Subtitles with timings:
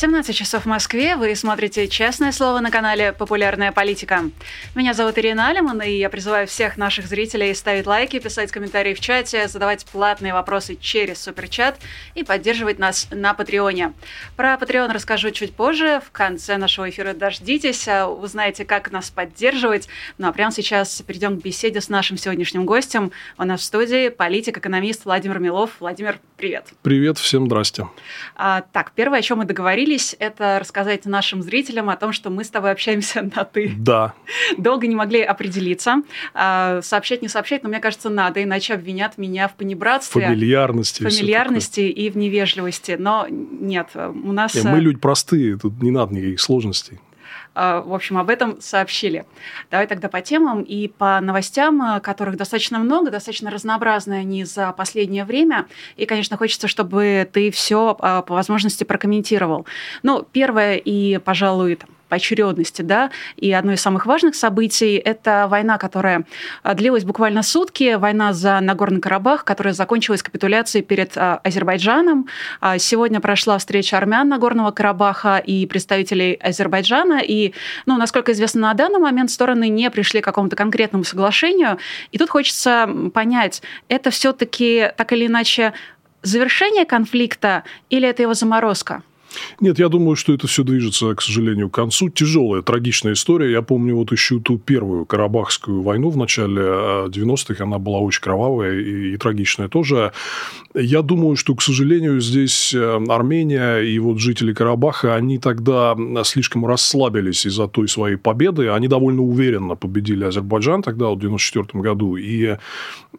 [0.00, 1.16] 17 часов в Москве.
[1.16, 4.30] Вы смотрите «Честное слово» на канале «Популярная политика».
[4.76, 9.00] Меня зовут Ирина Алиман, и я призываю всех наших зрителей ставить лайки, писать комментарии в
[9.00, 11.80] чате, задавать платные вопросы через суперчат
[12.14, 13.92] и поддерживать нас на Патреоне.
[14.36, 16.00] Про Патреон расскажу чуть позже.
[16.06, 19.88] В конце нашего эфира дождитесь, а узнаете, как нас поддерживать.
[20.16, 23.10] Ну а прямо сейчас перейдем к беседе с нашим сегодняшним гостем.
[23.36, 25.72] У нас в студии политик-экономист Владимир Милов.
[25.80, 26.66] Владимир, привет.
[26.82, 27.88] Привет, всем здрасте.
[28.36, 32.30] А, так, первое, о чем мы договорились, договорились, это рассказать нашим зрителям о том, что
[32.30, 33.72] мы с тобой общаемся на «ты».
[33.76, 34.14] Да.
[34.56, 36.02] Долго не могли определиться.
[36.34, 40.22] А, сообщать, не сообщать, но мне кажется, надо, иначе обвинят меня в понебратстве.
[40.22, 41.02] Фамильярности.
[41.02, 42.96] Фамильярности и в невежливости.
[42.98, 44.54] Но нет, у нас...
[44.54, 47.00] Не, мы люди простые, тут не надо никаких сложностей.
[47.60, 49.24] А, в общем, об этом сообщили.
[49.68, 54.70] Давай тогда по темам и по новостям, а, которых достаточно много, достаточно разнообразные они за
[54.70, 55.66] последнее время.
[55.96, 59.66] И, конечно, хочется, чтобы ты все а, по возможности прокомментировал.
[60.04, 65.46] Ну, первое и, пожалуй, там, по очередности, да, и одно из самых важных событий– это
[65.48, 66.24] война, которая
[66.62, 72.28] а, длилась буквально сутки, война за Нагорный Карабах, которая закончилась капитуляцией перед а, Азербайджаном.
[72.60, 77.52] А, сегодня прошла встреча армян Нагорного Карабаха и представителей Азербайджана, и,
[77.86, 81.78] ну, насколько известно, на данный момент стороны не пришли к какому-то конкретному соглашению,
[82.12, 85.72] и тут хочется понять, это все-таки так или иначе
[86.22, 89.02] завершение конфликта или это его заморозка?
[89.60, 92.08] Нет, я думаю, что это все движется, к сожалению, к концу.
[92.08, 93.50] Тяжелая, трагичная история.
[93.50, 97.54] Я помню вот еще ту первую Карабахскую войну в начале 90-х.
[97.58, 100.12] Э, Она была очень кровавая и, и трагичная тоже.
[100.74, 106.66] Я думаю, что, к сожалению, здесь э, Армения и вот жители Карабаха, они тогда слишком
[106.66, 108.68] расслабились из-за той своей победы.
[108.68, 112.16] Они довольно уверенно победили Азербайджан тогда, в 94 году.
[112.16, 112.56] И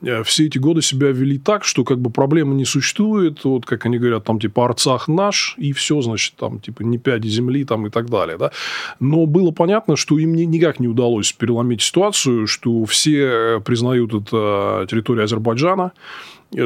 [0.02, 3.44] э, все эти годы себя вели так, что как бы проблемы не существует.
[3.44, 7.28] Вот, как они говорят, там типа Арцах наш, и все значит, там, типа, не пяди
[7.28, 8.52] земли, там, и так далее, да.
[9.00, 14.86] Но было понятно, что им никак не удалось переломить ситуацию, что все э, признают это
[14.90, 15.92] территорией Азербайджана,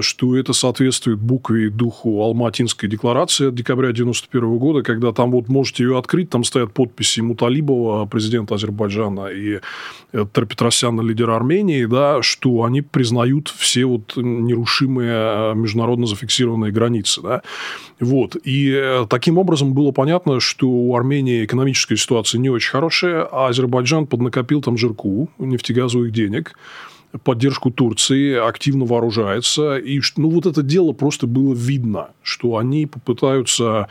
[0.02, 5.50] что это соответствует букве и духу Алматинской декларации от декабря 1991 года, когда там вот
[5.50, 9.60] можете ее открыть, там стоят подписи Муталибова, президента Азербайджана, и
[10.12, 17.22] Петра Петросяна, лидера Армении, да, что они признают все вот нерушимые э, международно зафиксированные границы.
[17.22, 17.42] Да.
[18.00, 18.36] Вот.
[18.44, 23.48] И э, таким образом было понятно, что у Армении экономическая ситуация не очень хорошая, а
[23.48, 26.56] Азербайджан поднакопил там жирку, нефтегазовых денег,
[27.24, 29.78] поддержку Турции, активно вооружается.
[29.78, 33.88] И ну, вот это дело просто было видно, что они попытаются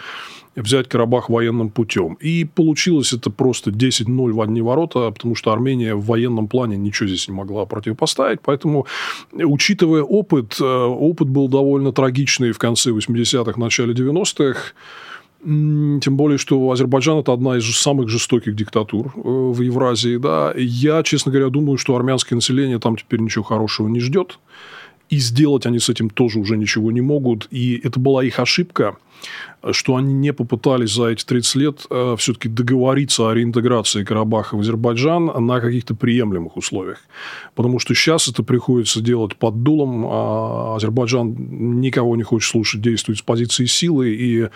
[0.57, 2.15] взять Карабах военным путем.
[2.21, 7.09] И получилось это просто 10-0 в одни ворота, потому что Армения в военном плане ничего
[7.09, 8.41] здесь не могла противопоставить.
[8.43, 8.87] Поэтому,
[9.33, 14.75] учитывая опыт, э, опыт был довольно трагичный в конце 80-х, начале 90-х.
[15.45, 20.17] Тем более, что Азербайджан– это одна из самых жестоких диктатур э, в Евразии.
[20.17, 20.53] Да.
[20.57, 24.39] Я, честно говоря, думаю, что армянское население там теперь ничего хорошего не ждет.
[25.11, 27.49] И сделать они с этим тоже уже ничего не могут.
[27.51, 28.97] И это была их ошибка–
[29.71, 34.61] что они не попытались за эти 30 лет э, все-таки договориться о реинтеграции Карабаха в
[34.61, 36.99] Азербайджан на каких-то приемлемых условиях.
[37.55, 40.05] Потому что сейчас это приходится делать под дулом.
[40.09, 44.11] А Азербайджан никого не хочет слушать, действует с позиции силы.
[44.11, 44.49] И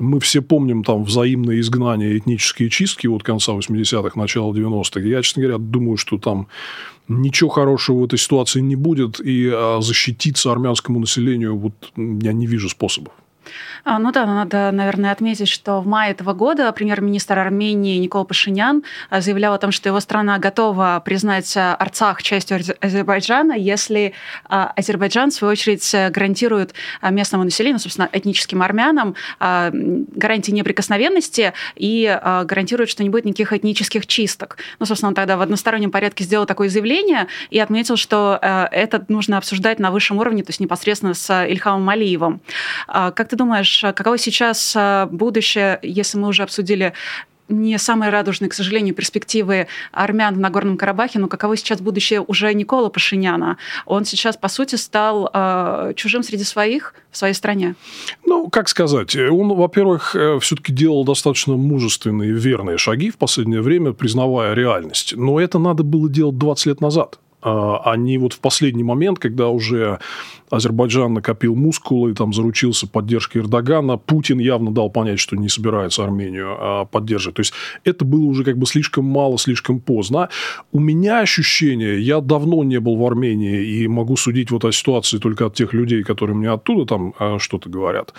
[0.00, 5.00] мы все помним там взаимное изгнание, этнические чистки от конца 80-х, начала 90-х.
[5.00, 6.48] Я, честно говоря, думаю, что там
[7.06, 9.20] ничего хорошего в этой ситуации не будет.
[9.20, 13.12] И а, защититься армянскому населению вот, я не вижу способов.
[13.84, 18.82] А, ну да, надо, наверное, отметить, что в мае этого года премьер-министр Армении Никол Пашинян
[19.10, 24.14] а, заявлял о том, что его страна готова признать а, Арцах частью Азербайджана, если
[24.48, 33.02] Азербайджан, в свою очередь, гарантирует местному населению, собственно, этническим армянам, гарантии неприкосновенности и гарантирует, что
[33.02, 34.58] не будет никаких этнических чисток.
[34.78, 39.38] Ну, собственно, он тогда в одностороннем порядке сделал такое заявление и отметил, что это нужно
[39.38, 42.40] обсуждать на высшем уровне, то есть непосредственно с Ильхамом Алиевым.
[42.86, 46.92] Как ты думаешь, каково сейчас а, будущее, если мы уже обсудили
[47.48, 52.52] не самые радужные, к сожалению, перспективы армян в Нагорном Карабахе, но каково сейчас будущее уже
[52.52, 53.56] Никола Пашиняна?
[53.86, 57.74] Он сейчас, по сути, стал э, чужим среди своих в своей стране.
[58.26, 63.92] Ну, как сказать, он, во-первых, э, все-таки делал достаточно мужественные, верные шаги в последнее время,
[63.92, 65.14] признавая реальность.
[65.16, 67.18] Но это надо было делать 20 лет назад.
[67.40, 70.00] А, они вот в последний момент, когда уже
[70.50, 76.56] Азербайджан накопил мускулы, там заручился поддержкой Эрдогана, Путин явно дал понять, что не собирается Армению
[76.58, 77.36] а, поддерживать.
[77.36, 77.52] То есть
[77.84, 80.28] это было уже как бы слишком мало, слишком поздно.
[80.72, 85.18] У меня ощущение, я давно не был в Армении и могу судить вот о ситуации
[85.18, 88.14] только от тех людей, которые мне оттуда там а, что-то говорят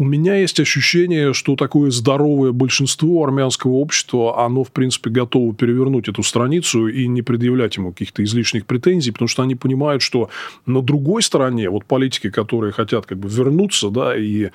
[0.00, 6.08] у меня есть ощущение, что такое здоровое большинство армянского общества, оно, в принципе, готово перевернуть
[6.08, 10.30] эту страницу и не предъявлять ему каких-то излишних претензий, потому что они понимают, что
[10.64, 14.50] на другой стороне вот политики, которые хотят как бы вернуться, да, и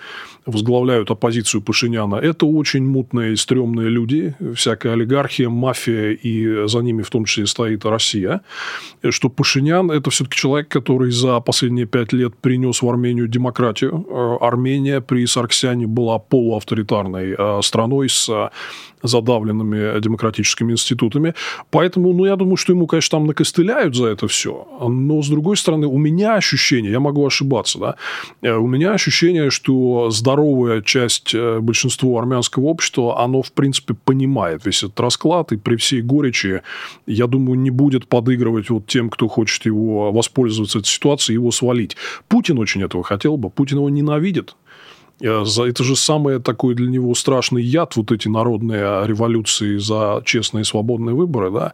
[0.45, 7.01] возглавляют оппозицию Пашиняна, это очень мутные и стрёмные люди, всякая олигархия, мафия, и за ними
[7.01, 8.41] в том числе стоит Россия,
[9.09, 14.05] что Пашинян– это все-таки человек, который за последние пять лет принес в Армению демократию.
[14.09, 18.29] Э, Армения при Сарксяне была полуавторитарной э, страной с
[19.07, 21.33] задавленными демократическими институтами.
[21.71, 24.67] Поэтому, ну, я думаю, что ему, конечно, там накостыляют за это все.
[24.81, 27.95] Но, с другой стороны, у меня ощущение, я могу ошибаться, да,
[28.41, 34.83] э, у меня ощущение, что здоровая часть большинства армянского общества, оно, в принципе, понимает весь
[34.83, 36.61] этот расклад, и при всей горечи,
[37.05, 41.97] я думаю, не будет подыгрывать вот тем, кто хочет его воспользоваться этой ситуацией, его свалить.
[42.27, 44.55] Путин очень этого хотел бы, Путин его ненавидит,
[45.21, 50.61] Э, это же самый такой для него страшный яд, вот эти народные революции за честные
[50.61, 51.51] и свободные выборы.
[51.51, 51.73] Да?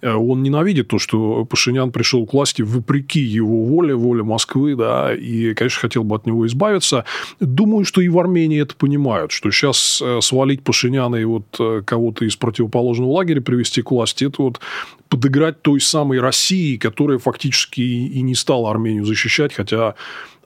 [0.00, 5.14] Э, он ненавидит то, что Пашинян пришел к власти вопреки его воле, воле Москвы, да,
[5.14, 7.04] и, конечно, хотел бы от него избавиться.
[7.40, 11.44] Думаю, что и в Армении это понимают, что сейчас э, свалить Пашиняна и вот
[11.84, 14.60] кого-то из противоположного лагеря привести к власти, это вот
[15.08, 19.94] подыграть той самой России, которая фактически и не стала Армению защищать, хотя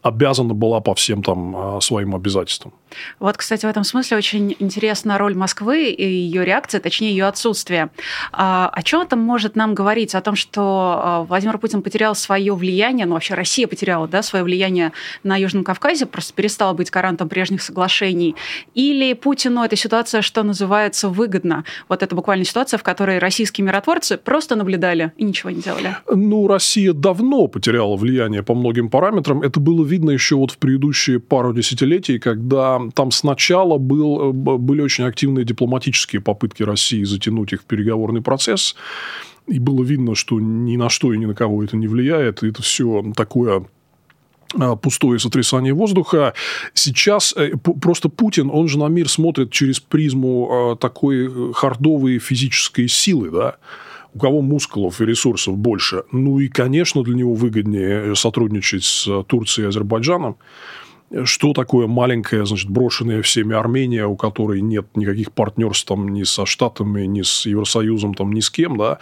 [0.07, 2.73] обязана была по всем там а, своим обязательствам.
[3.19, 7.91] Вот, кстати, в этом смысле очень интересна роль Москвы и ее реакция, точнее, ее отсутствие.
[8.33, 10.15] А, о чем это может нам говорить?
[10.15, 14.45] О том, что а, Владимир Путин потерял свое влияние, ну, вообще Россия потеряла да, свое
[14.45, 14.93] влияние
[15.23, 18.37] на Южном Кавказе, просто перестала быть гарантом прежних соглашений.
[18.75, 21.65] Или Путину эта ситуация, что называется, выгодна?
[21.89, 25.97] Вот это буквально ситуация, в которой российские миротворцы просто наблюдали и ничего не делали.
[26.11, 29.43] Ну, Россия давно потеряла влияние по многим параметрам.
[29.43, 35.05] Это было видно еще вот в предыдущие пару десятилетий, когда там сначала был, были очень
[35.05, 38.77] активные дипломатические попытки России затянуть их в переговорный процесс.
[39.47, 42.43] И было видно, что ни на что и ни на кого это не влияет.
[42.43, 43.67] Это все такое
[44.55, 46.35] а, пустое сотрясание воздуха.
[46.75, 52.19] Сейчас э, просто Путин, он же на мир смотрит через призму а, такой э, хардовой
[52.19, 53.57] физической силы, да,
[54.17, 56.05] у кого мускулов и ресурсов больше.
[56.11, 60.39] Ну и, конечно, для него выгоднее сотрудничать с Турцией и Азербайджаном.
[61.25, 66.47] Что такое маленькая, значит, брошенная всеми Армения, у которой нет никаких партнерств там ни со
[66.47, 68.99] Штатами, ни с Евросоюзом, там, ни с кем, да,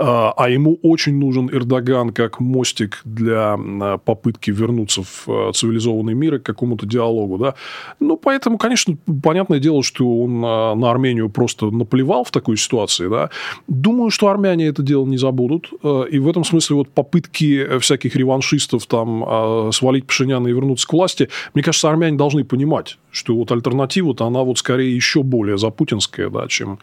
[0.00, 6.14] а, а ему очень нужен Эрдоган как мостик для а, попытки вернуться в а, цивилизованный
[6.14, 7.36] мир и к какому-то диалогу.
[7.38, 7.54] Да?
[7.98, 13.08] Ну, поэтому, конечно, понятное дело, что он на Армению просто наплевал в такой ситуации.
[13.08, 13.30] Да?
[13.66, 15.72] Думаю, что армяне это дело не забудут.
[15.82, 21.28] И в этом смысле вот попытки всяких реваншистов там свалить Пашиняна и вернуться к власти,
[21.54, 26.46] мне кажется, армяне должны понимать, что вот альтернатива-то она вот скорее еще более запутинская, да,
[26.48, 26.78] чем,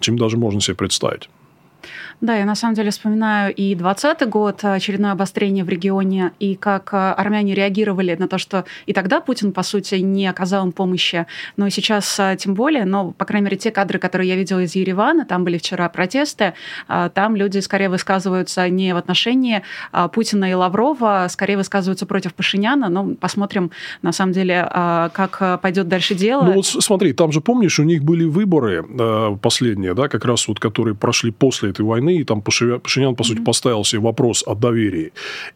[0.00, 1.28] чем даже можно себе представить.
[2.22, 6.90] Да, я на самом деле вспоминаю и 2020 год, очередное обострение в регионе, и как
[6.94, 11.26] э, армяне реагировали на то, что и тогда Путин, по сути, не оказал им помощи,
[11.56, 14.60] но и сейчас э, тем более, но, по крайней мере, те кадры, которые я видела
[14.60, 16.54] из Еревана, там были вчера протесты,
[16.88, 19.62] э, там люди скорее высказываются не в отношении
[20.12, 26.14] Путина и Лаврова, скорее высказываются против Пашиняна, но посмотрим, на самом деле, как пойдет дальше
[26.14, 26.42] дело.
[26.42, 28.84] Ну вот смотри, там же, помнишь, у них были выборы
[29.42, 33.24] последние, да, как раз вот, которые прошли после этой войны, войны, и там Пашинян, по
[33.24, 35.12] сути, поставил себе вопрос о доверии.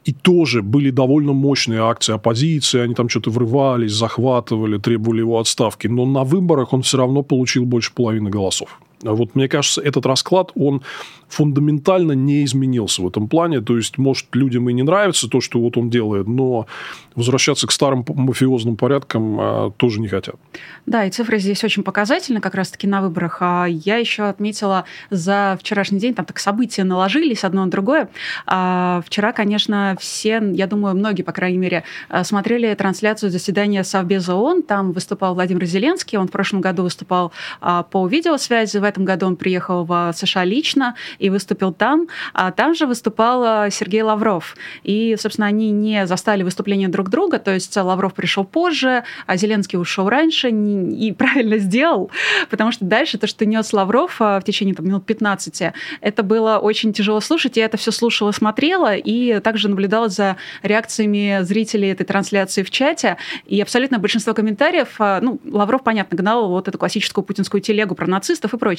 [0.08, 5.88] И тоже были довольно мощные акции оппозиции, они там что-то врывались, захватывали, требовали его отставки.
[5.88, 8.68] Но на выборах он все равно получил больше половины голосов.
[9.12, 10.82] Вот мне кажется, этот расклад, он
[11.28, 13.60] фундаментально не изменился в этом плане.
[13.60, 16.66] То есть, может, людям и не нравится то, что вот он делает, но
[17.14, 20.36] возвращаться к старым мафиозным порядкам а, тоже не хотят.
[20.84, 23.38] Да, и цифры здесь очень показательны как раз-таки на выборах.
[23.40, 28.08] А я еще отметила за вчерашний день, там так события наложились одно на другое.
[28.46, 34.34] А вчера, конечно, все, я думаю, многие, по крайней мере, а, смотрели трансляцию заседания Совбеза
[34.34, 34.62] ООН.
[34.62, 36.18] Там выступал Владимир Зеленский.
[36.18, 38.78] Он в прошлом году выступал а, по видеосвязи.
[38.78, 42.08] В 2009 году он приехал в США лично и выступил там.
[42.32, 44.56] А там же выступал Сергей Лавров.
[44.82, 49.78] И, собственно, они не застали выступление друг друга, то есть Лавров пришел позже, а Зеленский
[49.78, 52.10] ушел раньше и правильно сделал,
[52.50, 56.92] потому что дальше то, что нес Лавров в течение там, минут 15, это было очень
[56.92, 57.56] тяжело слушать.
[57.56, 63.16] Я это все слушала, смотрела и также наблюдала за реакциями зрителей этой трансляции в чате.
[63.46, 68.54] И абсолютно большинство комментариев, ну, Лавров, понятно, гнал вот эту классическую путинскую телегу про нацистов
[68.54, 68.75] и прочее.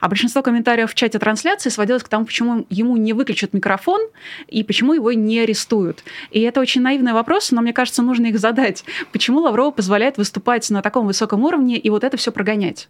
[0.00, 4.00] А большинство комментариев в чате трансляции сводилось к тому, почему ему не выключат микрофон
[4.48, 6.04] и почему его не арестуют.
[6.30, 8.84] И это очень наивный вопрос, но мне кажется, нужно их задать.
[9.12, 12.88] Почему Лаврову позволяет выступать на таком высоком уровне и вот это все прогонять?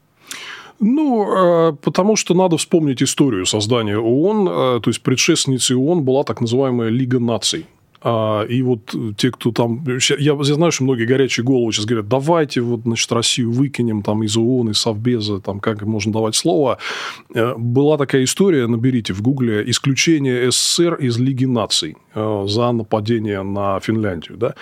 [0.78, 4.48] Ну, э, потому что надо вспомнить историю создания ООН.
[4.48, 7.66] Э, то есть предшественницей ООН была так называемая Лига наций.
[8.08, 9.84] А, и вот те, кто там...
[10.08, 14.22] Я, я знаю, что многие горячие головы сейчас говорят, давайте вот, значит, Россию выкинем там
[14.22, 16.78] из ООН, из Совбеза, там, как можно давать слово.
[17.34, 23.42] Э, была такая история, наберите в Гугле, исключение СССР из Лиги наций э, за нападение
[23.42, 24.38] на Финляндию.
[24.38, 24.54] Да?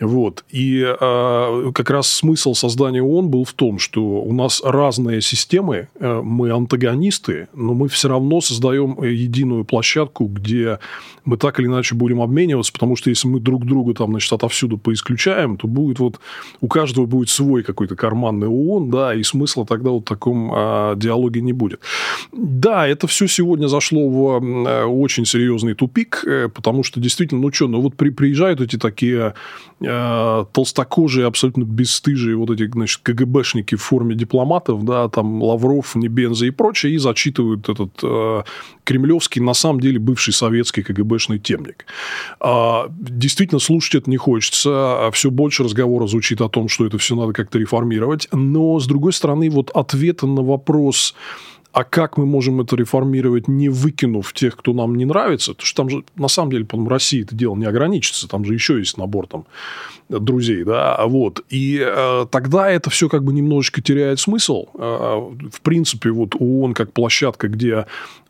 [0.00, 0.44] Вот.
[0.50, 5.86] И э, как раз смысл создания ООН был в том, что у нас разные системы,
[6.00, 10.80] мы антагонисты, но мы все равно создаем единую площадку, где
[11.28, 14.78] мы так или иначе будем обмениваться, потому что если мы друг друга там, значит, отовсюду
[14.78, 16.20] поисключаем, то будет вот
[16.60, 20.94] у каждого будет свой какой-то карманный ООН, да, и смысла тогда вот в таком а,
[20.96, 21.80] диалоге не будет.
[22.32, 27.52] Да, это все сегодня зашло в а, очень серьезный тупик, э, потому что действительно, ну
[27.52, 29.34] что, ну вот при, приезжают эти такие
[29.86, 36.46] а, толстокожие, абсолютно бесстыжие вот эти, значит, КГБшники в форме дипломатов, да, там Лавров, Небенза
[36.46, 38.44] и прочее, и зачитывают этот а,
[38.84, 41.86] кремлевский, на самом деле, бывший советский КГБшный темник.
[42.40, 45.06] А, действительно, слушать это не хочется.
[45.06, 48.28] А все больше разговора звучит о том, что это все надо как-то реформировать.
[48.32, 51.14] Но, с другой стороны, вот ответа на вопрос
[51.78, 55.52] а как мы можем это реформировать, не выкинув тех, кто нам не нравится?
[55.52, 58.26] Потому что там же, на самом деле, по России это дело не ограничится.
[58.26, 59.46] Там же еще есть набор там,
[60.08, 61.44] друзей, да, вот.
[61.50, 64.66] И э, тогда это все как бы немножечко теряет смысл.
[64.74, 65.20] Э,
[65.52, 67.86] в принципе, вот ООН как площадка, где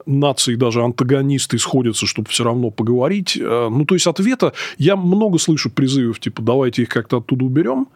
[0.09, 3.39] нации, даже антагонисты сходятся, чтобы все равно поговорить.
[3.41, 4.53] Э, ну, то есть, ответа...
[4.79, 7.89] Я много слышу призывов, типа, давайте их как-то оттуда уберем,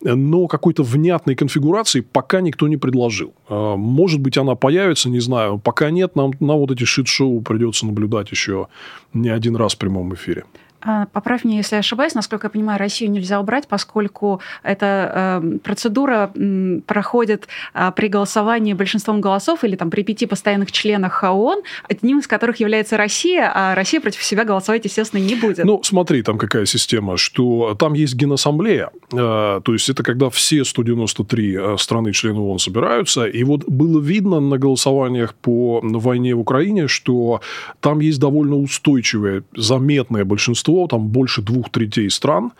[0.00, 3.32] но какой-то внятной конфигурации пока никто не предложил.
[3.48, 5.58] Э, может быть, она появится, не знаю.
[5.58, 8.68] Пока нет, нам на вот эти шит-шоу придется наблюдать еще
[9.12, 10.44] не один раз в прямом эфире.
[10.84, 12.14] А, поправь меня, если я ошибаюсь.
[12.14, 18.74] Насколько я понимаю, Россию нельзя убрать, поскольку эта э, процедура э, проходит э, при голосовании
[18.74, 23.74] большинством голосов или там при пяти постоянных членах ООН, одним из которых является Россия, а
[23.74, 25.64] Россия против себя голосовать, естественно, не будет.
[25.64, 29.16] Ну, смотри, там какая система, что там есть Генассамблея, э,
[29.64, 34.58] то есть это когда все 193 э, страны-члены ООН собираются, и вот было видно на
[34.58, 37.40] голосованиях по войне в Украине, что
[37.80, 42.52] там есть довольно устойчивое, заметное большинство большинство, там больше двух третей стран,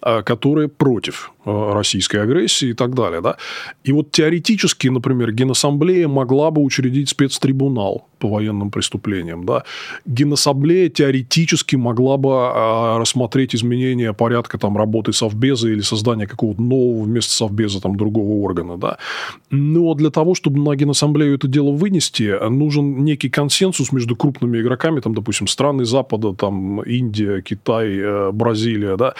[0.00, 3.20] которые против э, российской агрессии и так далее.
[3.20, 3.36] Да?
[3.82, 9.44] И вот теоретически, например, Генассамблея могла бы учредить спецтрибунал по военным преступлениям.
[9.44, 9.64] Да?
[10.06, 17.02] Генассамблея теоретически могла бы э, рассмотреть изменение порядка там, работы Совбеза или создание какого-то нового
[17.02, 18.76] вместо Совбеза там, другого органа.
[18.76, 18.98] Да?
[19.50, 25.00] Но для того, чтобы на Генассамблею это дело вынести, нужен некий консенсус между крупными игроками,
[25.00, 28.96] там, допустим, страны Запада, там, Индия, Китай, э, Бразилия.
[28.96, 29.14] Да?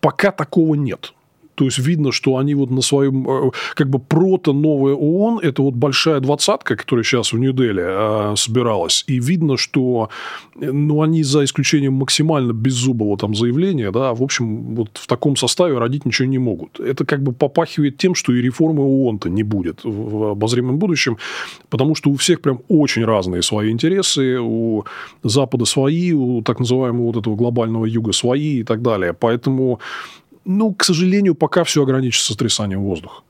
[0.00, 1.12] Пока такого нет.
[1.54, 5.74] То есть видно, что они вот на своем, э, как бы прото-новая ООН, это вот
[5.74, 7.82] большая двадцатка, которая сейчас в Нью-Дели
[8.32, 10.08] э, собиралась, и видно, что
[10.60, 15.36] э, ну, они за исключением максимально беззубого там заявления, да, в общем, вот в таком
[15.36, 16.80] составе родить ничего не могут.
[16.80, 21.18] Это как бы попахивает тем, что и реформы ООН-то не будет в обозримом будущем,
[21.68, 24.84] потому что у всех прям очень разные свои интересы, у
[25.22, 29.12] Запада свои, у так называемого вот этого глобального юга свои и так далее.
[29.12, 29.80] Поэтому
[30.44, 33.22] ну, к сожалению, пока все ограничится сотрясанием воздуха.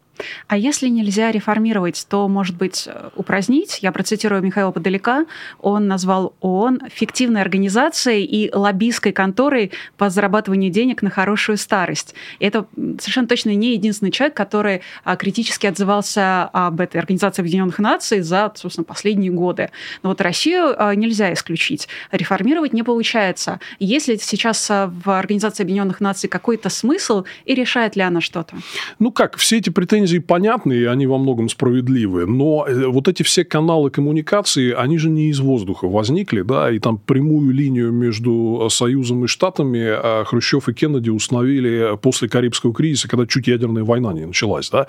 [0.49, 3.79] А если нельзя реформировать, то, может быть, упразднить?
[3.83, 5.27] Я процитирую Михаила Подалека.
[5.61, 12.15] Он назвал ООН фиктивной организацией и лоббистской конторой по зарабатыванию денег на хорошую старость.
[12.39, 12.67] И это
[12.99, 18.53] совершенно точно не единственный человек, который а, критически отзывался об этой Организации Объединенных Наций за,
[18.55, 19.71] собственно, последние годы.
[20.03, 21.89] Но вот Россию а, нельзя исключить.
[22.11, 23.61] Реформировать не получается.
[23.79, 28.57] Есть ли сейчас а, в Организации Объединенных Наций какой-то смысл и решает ли она что-то?
[28.99, 33.09] Ну как, все эти претензии претензии понятны, и они во многом справедливы, но э, вот
[33.09, 37.93] эти все каналы коммуникации, они же не из воздуха возникли, да, и там прямую линию
[37.93, 43.85] между Союзом и Штатами а Хрущев и Кеннеди установили после Карибского кризиса, когда чуть ядерная
[43.85, 44.87] война не началась, да.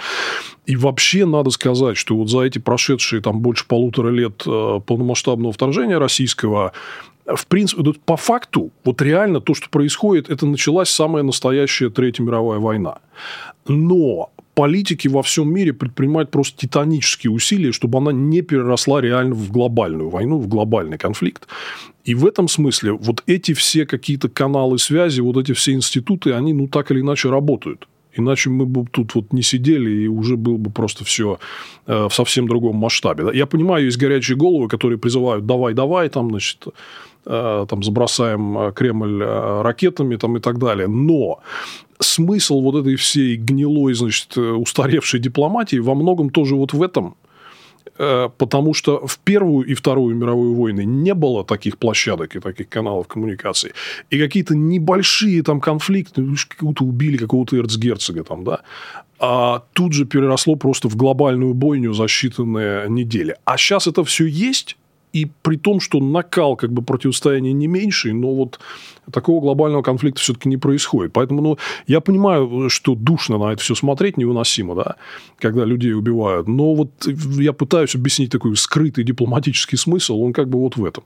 [0.65, 5.53] И вообще надо сказать, что вот за эти прошедшие там больше полутора лет э, полномасштабного
[5.53, 6.71] вторжения российского
[7.25, 12.59] в принципе, по факту, вот реально то, что происходит, это началась самая настоящая Третья мировая
[12.59, 12.97] война.
[13.65, 19.51] Но политики во всем мире предпринимают просто титанические усилия, чтобы она не переросла реально в
[19.51, 21.47] глобальную войну, в глобальный конфликт.
[22.03, 26.53] И в этом смысле вот эти все какие-то каналы связи, вот эти все институты, они
[26.53, 27.87] ну так или иначе работают.
[28.15, 31.39] Иначе мы бы тут вот не сидели, и уже было бы просто все
[31.87, 33.25] э, в совсем другом масштабе.
[33.33, 36.67] Я понимаю, есть горячие головы, которые призывают «давай, давай», там, значит,
[37.25, 40.87] там, забросаем э, Кремль э, ракетами там, и так далее.
[40.87, 41.39] Но
[41.99, 47.15] смысл вот этой всей гнилой, значит, устаревшей дипломатии во многом тоже вот в этом.
[47.95, 53.07] Потому что в Первую и Вторую мировую войны не было таких площадок и таких каналов
[53.07, 53.73] коммуникации.
[54.09, 58.61] И какие-то небольшие там конфликты, ну, какого-то убили какого-то эрцгерцога там, да,
[59.19, 63.35] а тут же переросло просто в глобальную бойню за считанные недели.
[63.45, 64.75] А сейчас это все есть,
[65.13, 68.59] и при том, что накал как бы противостояния не меньший, но вот
[69.11, 71.13] такого глобального конфликта все-таки не происходит.
[71.13, 74.95] Поэтому ну, я понимаю, что душно на это все смотреть, невыносимо, да,
[75.37, 76.47] когда людей убивают.
[76.47, 81.03] Но вот я пытаюсь объяснить такой скрытый дипломатический смысл, он как бы вот в этом.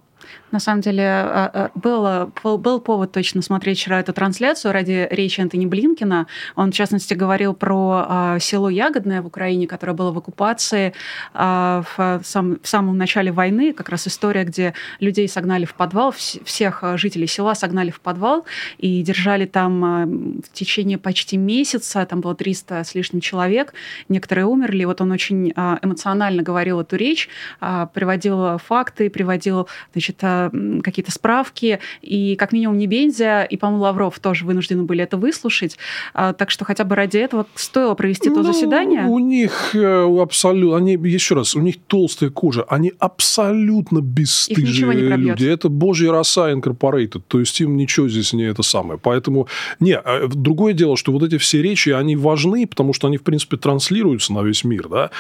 [0.52, 5.42] На самом деле, а, а, было, был повод точно смотреть вчера эту трансляцию ради речи
[5.42, 6.28] Антони Блинкина.
[6.56, 10.94] Он, в частности, говорил про а, село Ягодное в Украине, которое было в оккупации
[11.34, 13.74] в, сам, в самом начале войны.
[13.74, 18.46] Как раз история, где людей согнали в подвал, всех жителей села согнали в подвал
[18.78, 22.06] и держали там в течение почти месяца.
[22.06, 23.74] Там было 300 с лишним человек.
[24.08, 24.86] Некоторые умерли.
[24.86, 27.30] Вот он очень эмоционально говорил эту речь,
[27.60, 34.46] приводил факты, приводил значит, какие-то справки, и как минимум не Бензя, и, по-моему, Лавров тоже
[34.46, 35.78] вынуждены были это выслушать.
[36.14, 39.06] А, так что хотя бы ради этого стоило провести то ну, заседание.
[39.06, 45.46] У них э, абсолютно, они, еще раз, у них толстая кожа, они абсолютно бесстыжие люди.
[45.46, 49.00] Это божья роса Incorporated, то есть им ничего здесь не это самое.
[49.02, 49.48] Поэтому,
[49.80, 53.24] не, а, другое дело, что вот эти все речи, они важны, потому что они, в
[53.24, 55.12] принципе, транслируются на весь мир, да,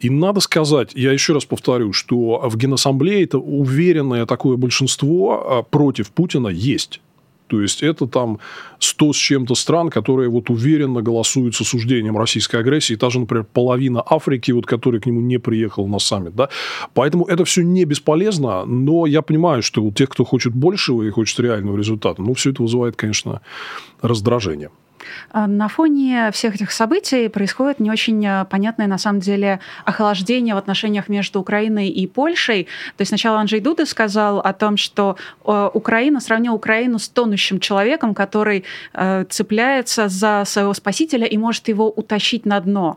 [0.00, 5.58] и надо сказать, я еще раз повторю, что в Генассамблее это уверенное такое такое большинство
[5.58, 7.00] а, против Путина есть.
[7.46, 8.38] То есть это там
[8.78, 12.96] 100 с чем-то стран, которые вот уверенно голосуют с осуждением российской агрессии.
[12.96, 16.34] Та же, например, половина Африки, вот, которая к нему не приехала на саммит.
[16.34, 16.48] Да?
[16.94, 21.10] Поэтому это все не бесполезно, но я понимаю, что у тех, кто хочет большего и
[21.10, 23.40] хочет реального результата, ну, все это вызывает, конечно,
[24.02, 24.68] раздражение.
[25.30, 30.54] А, на фоне всех этих событий происходит не очень а, понятное, на самом деле, охлаждение
[30.54, 32.64] в отношениях между Украиной и Польшей.
[32.96, 37.60] То есть сначала Анджей Дуда сказал о том, что а, Украина сравнил Украину с тонущим
[37.60, 38.64] человеком, который
[39.28, 42.96] цепляется за своего спасителя и может его утащить на дно.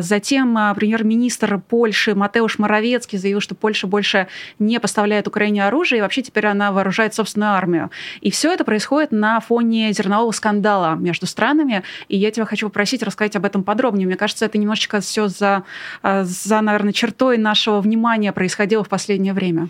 [0.00, 6.22] Затем премьер-министр Польши Матеуш Моровецкий заявил, что Польша больше не поставляет Украине оружие, и вообще
[6.22, 7.90] теперь она вооружает собственную армию.
[8.20, 11.82] И все это происходит на фоне зернового скандала между странами странами.
[12.08, 14.06] И я тебя хочу попросить рассказать об этом подробнее.
[14.06, 15.64] Мне кажется, это немножечко все за,
[16.02, 19.68] э, за наверное, чертой нашего внимания происходило в последнее время.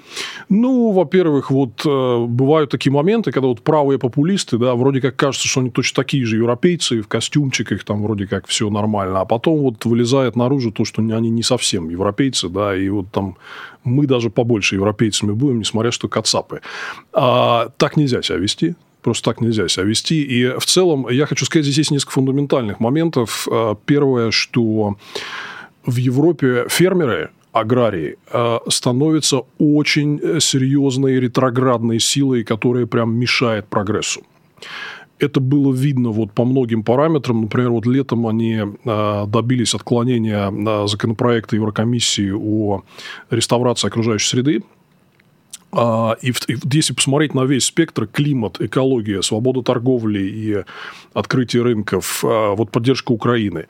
[0.49, 5.49] Ну, во-первых, вот э, бывают такие моменты, когда вот правые популисты, да, вроде как кажется,
[5.49, 9.59] что они точно такие же европейцы, в костюмчиках, там вроде как все нормально, а потом
[9.59, 13.37] вот вылезает наружу то, что они не совсем европейцы, да, и вот там
[13.85, 16.61] мы даже побольше европейцами будем, несмотря что кацапы.
[17.13, 18.75] А, так нельзя себя вести.
[19.05, 20.23] Просто так нельзя себя вести.
[20.23, 23.47] И в целом, я хочу сказать, здесь есть несколько фундаментальных моментов.
[23.51, 24.97] А, первое, что
[25.85, 34.23] в Европе фермеры, аграрии а, становятся очень серьезной ретроградной силой, которая прям мешает прогрессу.
[35.19, 37.43] Это было видно вот по многим параметрам.
[37.43, 42.85] Например, вот летом они а, добились отклонения законопроекта Еврокомиссии о
[43.29, 44.62] реставрации окружающей среды.
[45.77, 46.33] А, и,
[46.73, 50.65] если посмотреть на весь спектр, климат, экология, свобода торговли и
[51.13, 53.67] открытие рынков, а, вот поддержка Украины,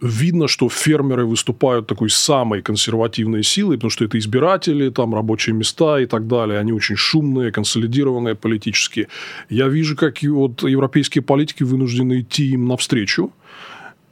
[0.00, 6.00] видно, что фермеры выступают такой самой консервативной силой, потому что это избиратели, там рабочие места
[6.00, 6.58] и так далее.
[6.58, 9.08] Они очень шумные, консолидированные политически.
[9.48, 13.32] Я вижу, как вот европейские политики вынуждены идти им навстречу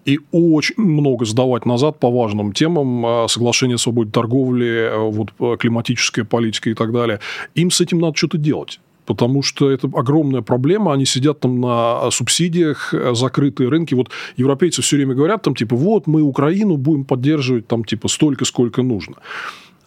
[0.06, 5.58] и очень много сдавать назад по важным темам, а, соглашение о свободе торговли, а, вот,
[5.58, 7.18] климатическая политика и так далее.
[7.56, 8.80] Им с этим надо что-то делать.
[9.06, 10.92] потому что это огромная проблема.
[10.92, 13.94] Они сидят там на субсидиях, закрытые рынки.
[13.94, 18.44] Вот европейцы все время говорят там, типа, вот мы Украину будем поддерживать там, типа, столько,
[18.44, 19.14] сколько нужно.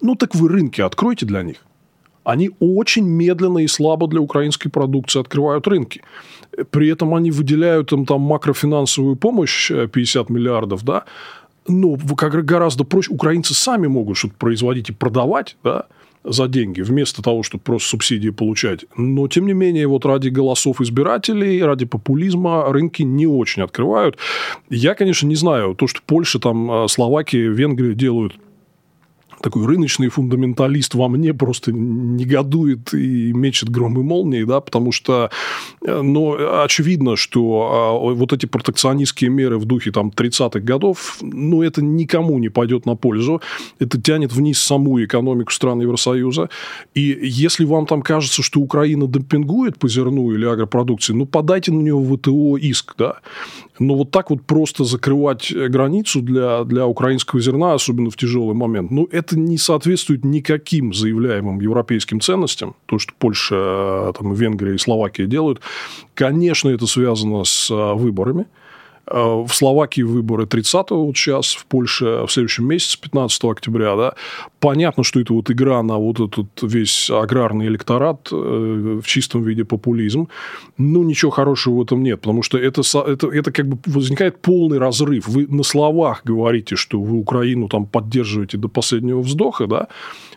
[0.02, 1.58] Ну, так вы рынки откройте для них.
[2.24, 6.02] Они очень медленно и слабо для украинской продукции открывают рынки.
[6.72, 11.06] При этом они выделяют им там макрофинансовую помощь 50 миллиардов, да,
[11.68, 13.12] но как гораздо проще.
[13.12, 15.86] Украинцы сами могут что-то производить и продавать, да,
[16.24, 18.86] за деньги, вместо того, чтобы просто субсидии получать.
[18.98, 24.18] Но, тем не менее, вот ради голосов избирателей, ради популизма рынки не очень открывают.
[24.70, 28.34] Я, конечно, не знаю, то, что Польша, там, Словакия, Венгрия делают
[29.42, 35.30] такой рыночный фундаменталист во мне просто негодует и мечет гром и молнии, да, потому что,
[35.86, 41.62] э, ну, очевидно, что а, вот эти протекционистские меры в духе там 30-х годов, ну,
[41.62, 43.42] это никому не пойдет на пользу,
[43.80, 46.50] это тянет вниз саму экономику стран Евросоюза,
[46.94, 51.82] и если вам там кажется, что Украина демпингует по зерну или агропродукции, ну, подайте на
[51.82, 53.16] нее в ВТО иск, да,
[53.80, 58.92] но вот так вот просто закрывать границу для, для украинского зерна, особенно в тяжелый момент,
[58.92, 65.26] ну, это не соответствует никаким заявляемым европейским ценностям, то, что Польша, там, Венгрия и Словакия
[65.26, 65.62] делают.
[66.14, 68.46] Конечно, это связано с а, выборами.
[69.10, 74.14] Э, в Словакии выборы 30-го вот сейчас, в Польше в следующем месяце, 15 октября, да.
[74.60, 79.64] Понятно, что это вот игра на вот этот весь аграрный электорат э, в чистом виде
[79.64, 80.28] популизм.
[80.78, 84.78] Ну, ничего хорошего в этом нет, потому что это, это, это как бы возникает полный
[84.78, 85.28] разрыв.
[85.28, 89.88] Вы на словах говорите, что вы Украину там поддерживаете до последнего вздоха, да,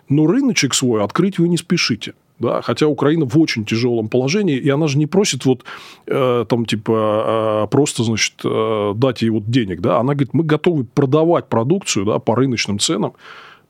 [0.09, 4.69] но рыночек свой открыть вы не спешите да, хотя Украина в очень тяжелом положении, и
[4.69, 5.65] она же не просит вот
[6.07, 10.45] э, там типа э, просто, значит, э, дать ей вот денег, да, она говорит, мы
[10.45, 13.15] готовы продавать продукцию, да, по рыночным ценам,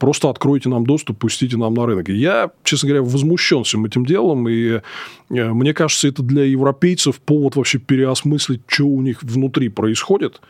[0.03, 2.09] просто откройте нам доступ, пустите нам на рынок.
[2.09, 4.81] И я, честно говоря, возмущен всем этим делом, и
[5.31, 10.41] э, мне кажется, это для европейцев повод вообще переосмыслить, что у них внутри происходит,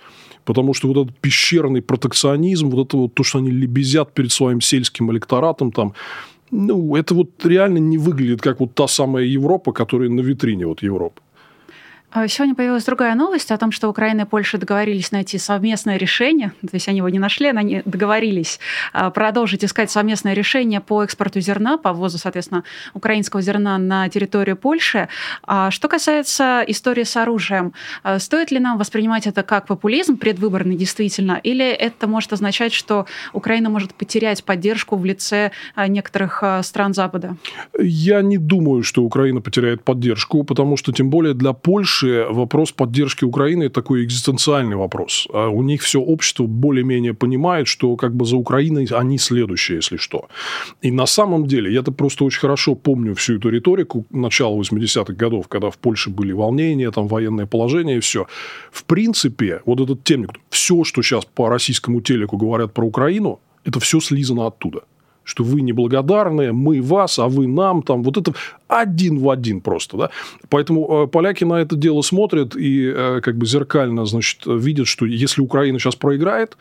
[0.44, 4.62] потому что вот этот пещерный протекционизм, вот это вот то, что они лебезят перед своим
[4.62, 5.92] сельским электоратом, там,
[6.52, 10.82] ну, это вот реально не выглядит как вот та самая Европа, которая на витрине вот
[10.82, 11.20] Европы.
[12.14, 16.52] А, сегодня появилась другая новость о том, что Украина и Польша договорились найти совместное решение,
[16.60, 18.60] то есть они его не нашли, они договорились
[18.92, 24.56] а, продолжить искать совместное решение по экспорту зерна, по ввозу, соответственно, украинского зерна на территорию
[24.58, 25.08] Польши.
[25.42, 27.72] А что касается истории с оружием,
[28.18, 33.70] стоит ли нам воспринимать это как популизм предвыборный действительно, или это может означать, что Украина
[33.70, 35.50] может потерять поддержку в лице
[35.88, 37.36] некоторых стран Запада?
[37.78, 42.72] Я не думаю, что Украина потеряет поддержку, потому что тем более для Польши дальше вопрос
[42.72, 45.28] поддержки Украины такой экзистенциальный вопрос.
[45.32, 49.96] А у них все общество более-менее понимает, что как бы за Украиной они следующие, если
[49.96, 50.26] что.
[50.84, 55.48] И на самом деле, я-то просто очень хорошо помню всю эту риторику начала 80-х годов,
[55.48, 58.26] когда в Польше были волнения, там военное положение и все.
[58.70, 63.78] В принципе, вот этот темник, все, что сейчас по российскому телеку говорят про Украину, это
[63.78, 64.80] все слизано оттуда
[65.24, 68.34] что вы неблагодарные, мы вас, а вы нам, там, вот это
[68.68, 70.10] один в один просто, да.
[70.48, 75.06] Поэтому э, поляки на это дело смотрят и э, как бы зеркально, значит, видят, что
[75.06, 76.56] если Украина сейчас проиграет,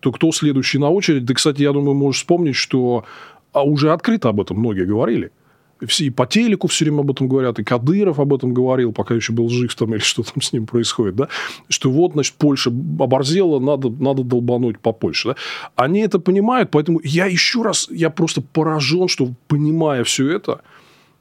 [0.00, 1.24] то кто следующий на очередь?
[1.24, 3.04] Да, кстати, я думаю, можешь вспомнить, что
[3.52, 5.30] а уже открыто об этом многие говорили–
[5.86, 9.14] все и по телеку все время об этом говорят, и Кадыров об этом говорил, пока
[9.14, 11.28] еще был жив там, или что там с ним происходит, да,
[11.68, 15.36] что вот, значит, Польша оборзела, надо, надо долбануть по Польше, да.
[15.76, 20.60] Они это понимают, поэтому я еще раз, я просто поражен, что, понимая все это,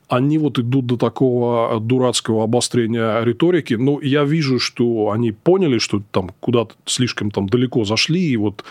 [0.08, 3.76] они вот идут до такого дурацкого обострения риторики.
[3.76, 8.64] Но я вижу, что они поняли, что там куда-то слишком там далеко зашли, и вот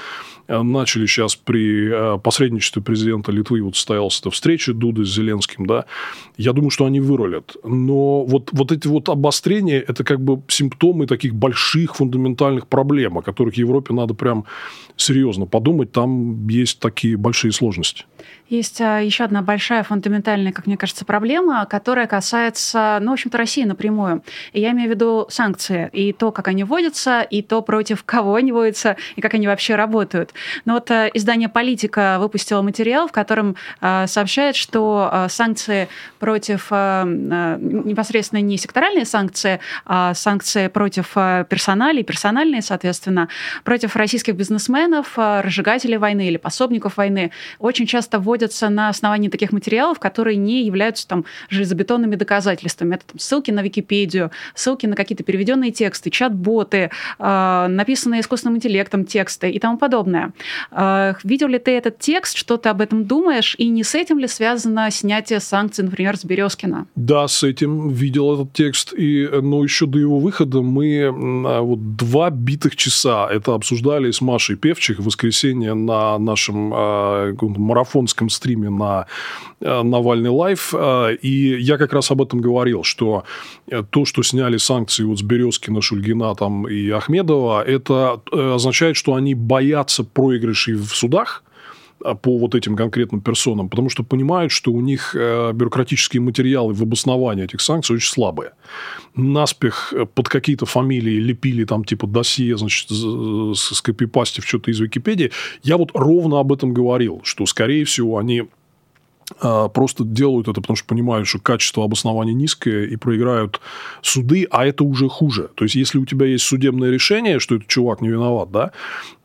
[0.48, 5.66] Э, начали сейчас при э, посредничестве президента Литвы, вот состоялась эта встреча Дуды с Зеленским,
[5.66, 5.84] да,
[6.36, 7.56] я думаю, что они вырулят.
[7.64, 13.22] Но вот, вот эти вот обострения, это как бы симптомы таких больших фундаментальных проблем, о
[13.22, 14.44] которых Европе надо прям
[14.96, 18.04] серьезно подумать, там есть такие большие сложности.
[18.48, 21.21] Есть а, еще одна большая фундаментальная, как мне кажется, проблема,
[21.66, 24.22] которая касается, ну, в общем-то, России напрямую.
[24.52, 25.88] И я имею в виду санкции.
[25.92, 29.74] И то, как они вводятся, и то, против кого они вводятся, и как они вообще
[29.74, 30.32] работают.
[30.64, 38.40] Но вот а, издание «Политика» выпустило материал, в котором а, сообщает, что санкции против непосредственно
[38.40, 41.14] не секторальные санкции, а санкции против
[41.48, 43.28] персоналей, персональные, соответственно,
[43.64, 49.52] против российских бизнесменов, разжигателей войны или пособников войны, очень часто вводят находятся на основании таких
[49.52, 52.94] материалов, которые не являются там железобетонными доказательствами.
[52.94, 59.04] Это там, ссылки на Википедию, ссылки на какие-то переведенные тексты, чат-боты, э, написанные искусственным интеллектом
[59.04, 60.22] тексты и тому подобное.
[60.22, 61.16] важное.
[61.24, 64.28] Видел ли ты этот текст, что ты об этом думаешь, и не с этим ли
[64.28, 66.86] связано снятие санкций, например, с Березкина?
[66.96, 71.10] Да, с этим видел этот текст, и, но еще до его выхода мы
[71.60, 78.28] вот два битых часа это обсуждали с Машей Певчих в воскресенье на нашем э, марафонском
[78.30, 79.06] стриме на
[79.60, 83.24] э, Навальный лайф, э, и я как раз об этом говорил, что
[83.90, 89.34] то, что сняли санкции вот с Березкина, Шульгина там, и Ахмедова, это означает, что они
[89.34, 91.44] боятся проигрышей в судах,
[92.20, 97.44] по вот этим конкретным персонам, потому что понимают, что у них бюрократические материалы в обосновании
[97.44, 98.54] этих санкций очень слабые
[99.14, 102.88] наспех э, под какие-то фамилии лепили там типа досье, значит,
[103.56, 105.30] скопипастив что-то из Википедии.
[105.62, 108.44] Я вот ровно об этом говорил, что, скорее всего, они а,
[109.40, 113.60] просто делают это, потому что понимают, что качество обоснования низкое и проиграют
[114.02, 115.50] суды, а это уже хуже.
[115.54, 118.72] То есть, если у тебя есть судебное решение, что этот чувак не виноват, да,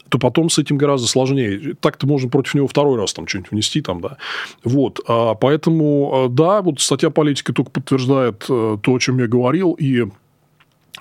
[0.10, 1.76] то потом с этим гораздо сложнее.
[1.80, 4.17] Так-то можно против него второй раз там что-нибудь внести там, да.
[4.63, 5.00] Вот.
[5.08, 9.74] А, поэтому, а, да, вот статья политики только подтверждает э, то, о чем я говорил,
[9.74, 10.06] и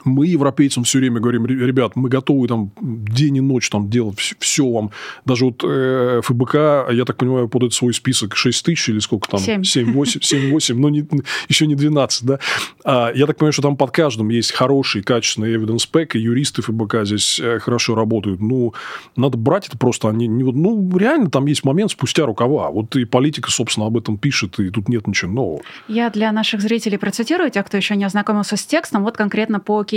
[0.06, 4.68] мы европейцам все время говорим, ребят, мы готовы там день и ночь там делать все
[4.68, 4.90] вам.
[5.24, 6.54] Даже вот э, ФБК,
[6.92, 9.40] я так понимаю, подает свой список 6 тысяч или сколько там?
[9.40, 9.62] 7.
[9.64, 11.06] 7, 8, 7, 8 но не,
[11.48, 12.38] еще не 12, да?
[12.84, 16.62] А, я так понимаю, что там под каждым есть хороший, качественный evidence pack, и юристы
[16.62, 18.40] ФБК здесь э, хорошо работают.
[18.40, 18.74] Ну,
[19.16, 20.08] надо брать это просто.
[20.08, 22.70] Они, не, ну, реально там есть момент спустя рукава.
[22.70, 25.62] Вот и политика, собственно, об этом пишет, и тут нет ничего нового.
[25.88, 29.82] Я для наших зрителей процитирую, тех, кто еще не ознакомился с текстом, вот конкретно по
[29.84, 29.95] кейсу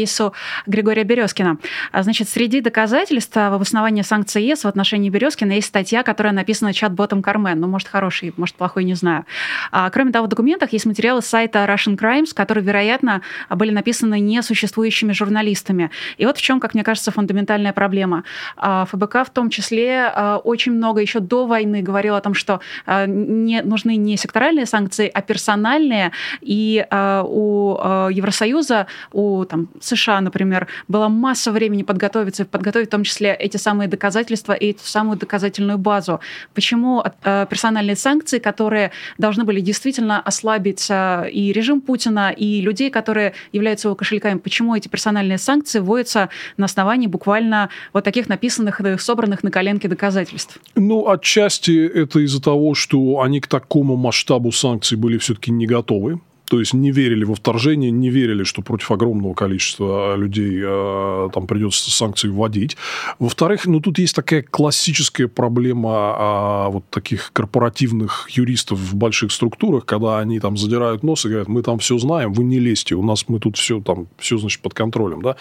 [0.65, 1.57] Григория Березкина.
[1.91, 6.73] А, значит, среди доказательств в обосновании санкций ЕС в отношении Березкина есть статья, которая написана
[6.73, 7.59] чат-ботом Кармен.
[7.59, 9.25] Ну, может, хороший, может, плохой, не знаю.
[9.71, 15.11] А, кроме того, в документах есть материалы сайта Russian Crimes, которые, вероятно, были написаны несуществующими
[15.13, 15.91] журналистами.
[16.17, 18.23] И вот в чем, как мне кажется, фундаментальная проблема.
[18.57, 22.61] А, ФБК в том числе а, очень много еще до войны говорил о том, что
[22.87, 26.11] не, нужны не секторальные санкции, а персональные.
[26.41, 27.77] И у
[28.09, 33.87] Евросоюза, у там, США, например, была масса времени подготовиться, подготовить в том числе эти самые
[33.87, 36.19] доказательства и эту самую доказательную базу.
[36.53, 42.89] Почему э, персональные санкции, которые должны были действительно ослабить э, и режим Путина, и людей,
[42.89, 48.81] которые являются его кошельками, почему эти персональные санкции вводятся на основании буквально вот таких написанных,
[48.99, 50.59] собранных на коленке доказательств?
[50.75, 56.19] Ну, отчасти это из-за того, что они к такому масштабу санкций были все-таки не готовы.
[56.49, 61.45] То есть не верили во вторжение, не верили, что против огромного количества людей э, там
[61.45, 62.75] придется санкции вводить.
[63.19, 69.85] Во-вторых, ну тут есть такая классическая проблема э, вот таких корпоративных юристов в больших структурах,
[69.85, 73.03] когда они там задирают нос и говорят, мы там все знаем, вы не лезьте, у
[73.03, 75.35] нас мы тут все там все значит под контролем, да.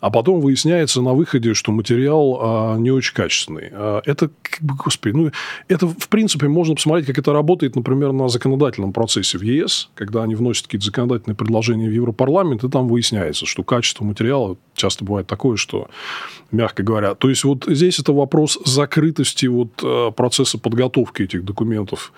[0.00, 3.70] А потом выясняется на выходе, что материал э, не очень качественный.
[3.72, 5.30] Э, это, господи, ну
[5.68, 10.22] это в принципе можно посмотреть, как это работает, например, на законодательном процессе в ЕС, когда
[10.22, 15.04] они вносят вносят какие-то законодательные предложения в Европарламент, и там выясняется, что качество материала часто
[15.04, 15.88] бывает такое, что,
[16.50, 22.12] мягко говоря, то есть вот здесь это вопрос закрытости вот э, процесса подготовки этих документов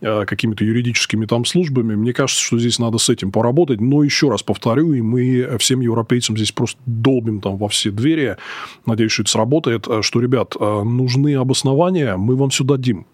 [0.00, 1.96] э, какими-то юридическими там службами.
[1.96, 3.80] Мне кажется, что здесь надо с этим поработать.
[3.80, 8.36] Но еще раз повторю, и мы всем европейцам здесь просто долбим там во все двери.
[8.86, 9.88] Надеюсь, что это сработает.
[9.88, 13.06] Э, что, ребят, нужны обоснования, мы вам все дадим.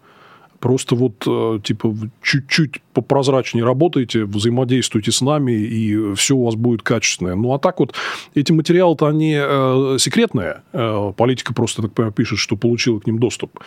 [0.61, 6.83] Просто вот, э, типа, чуть-чуть попрозрачнее работаете, взаимодействуйте с нами, и все у вас будет
[6.83, 7.37] качественное.
[7.37, 7.94] Ну, а так вот,
[8.35, 10.62] эти материалы-то, они э, секретные.
[10.73, 13.61] Э, политика просто, так понимаю, пишет, что получила к ним доступ.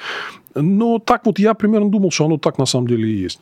[0.53, 3.39] Но так вот я примерно думал, что оно так на самом деле и есть.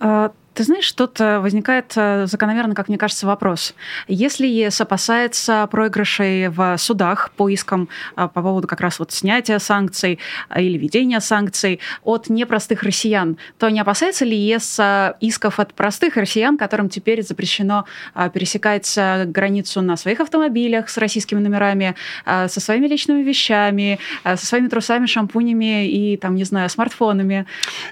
[0.00, 3.74] А, ты знаешь, тут возникает э, закономерно, как мне кажется, вопрос.
[4.08, 9.58] Если ЕС опасается проигрышей в судах по искам а, по поводу как раз вот снятия
[9.58, 10.18] санкций
[10.54, 14.78] или введения санкций от непростых россиян, то не опасается ли ЕС
[15.20, 17.84] исков от простых россиян, которым теперь запрещено
[18.32, 18.92] пересекать
[19.26, 25.86] границу на своих автомобилях с российскими номерами, со своими личными вещами, со своими трусами, шампунями
[25.86, 27.46] и, там, не знаю, смартфонами?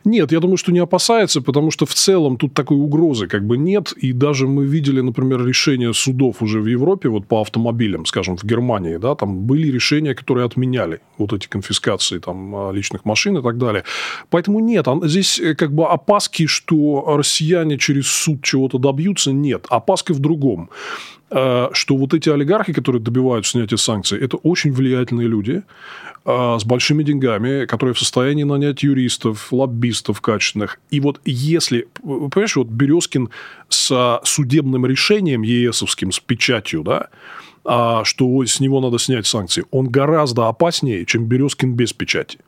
[0.04, 3.56] Нет, я думаю, что не опасается, потому что в целом тут такой угрозы как бы
[3.56, 3.92] нет.
[3.92, 8.44] И даже мы видели, например, решения судов уже в Европе вот по автомобилям, скажем, в
[8.44, 13.42] Германии, да, там были решения, которые отменяли вот эти конфискации там а, личных машин и
[13.42, 13.84] так далее.
[14.30, 19.66] Поэтому нет, здесь э, как бы опаски, что россияне через суд чего-то добьются, нет.
[19.68, 20.70] Опаска в другом
[21.30, 25.62] что вот эти олигархи, которые добивают снятия санкций, это очень влиятельные люди,
[26.30, 30.78] а, с большими деньгами, которые в состоянии нанять юристов, лоббистов качественных.
[30.90, 33.30] И вот если, понимаешь, вот Березкин
[33.70, 37.08] с судебным решением ЕСовским, с печатью, да,
[37.64, 42.38] а, что с него надо снять санкции, он гораздо опаснее, чем Березкин без печати.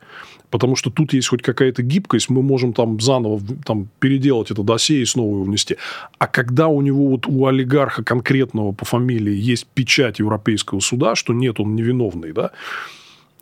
[0.51, 5.01] Потому что тут есть хоть какая-то гибкость, мы можем там заново там, переделать это досье
[5.01, 5.77] и снова его внести.
[6.19, 11.33] А когда у него вот у олигарха конкретного по фамилии есть печать Европейского суда, что
[11.33, 12.51] нет, он невиновный, да,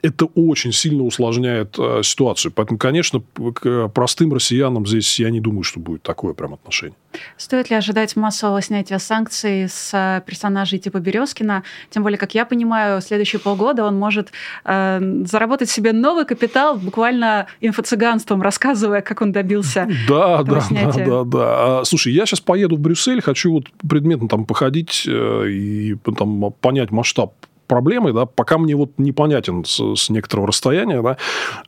[0.02, 2.52] это очень сильно усложняет э, ситуацию.
[2.56, 3.22] Поэтому, конечно,
[3.54, 6.96] к простым россиянам здесь я не думаю, что будет такое прям отношение.
[7.38, 11.64] Стоит ли ожидать массового снятия санкций с э, персонажей типа Березкина?
[11.90, 14.32] Тем более, как я понимаю, в следующие полгода он может
[14.64, 21.06] э, заработать себе новый капитал буквально инфо-цыганством, рассказывая, как он добился да, да, снятия.
[21.06, 21.86] Да, да, да.
[21.86, 26.92] Слушай, я сейчас поеду в Брюссель, хочу вот предметно там походить э, и там понять
[26.92, 27.34] масштаб
[27.70, 31.18] проблемой, да, пока мне вот непонятен с, с некоторого расстояния, да.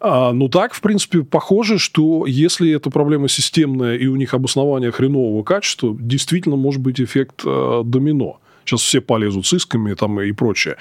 [0.02, 4.92] А, ну так, в принципе, похоже, что если эта проблема системная и у них обоснование
[4.92, 8.40] хренового качества, действительно может быть эффект э, домино.
[8.66, 10.78] Сейчас все полезут с исками там и прочее.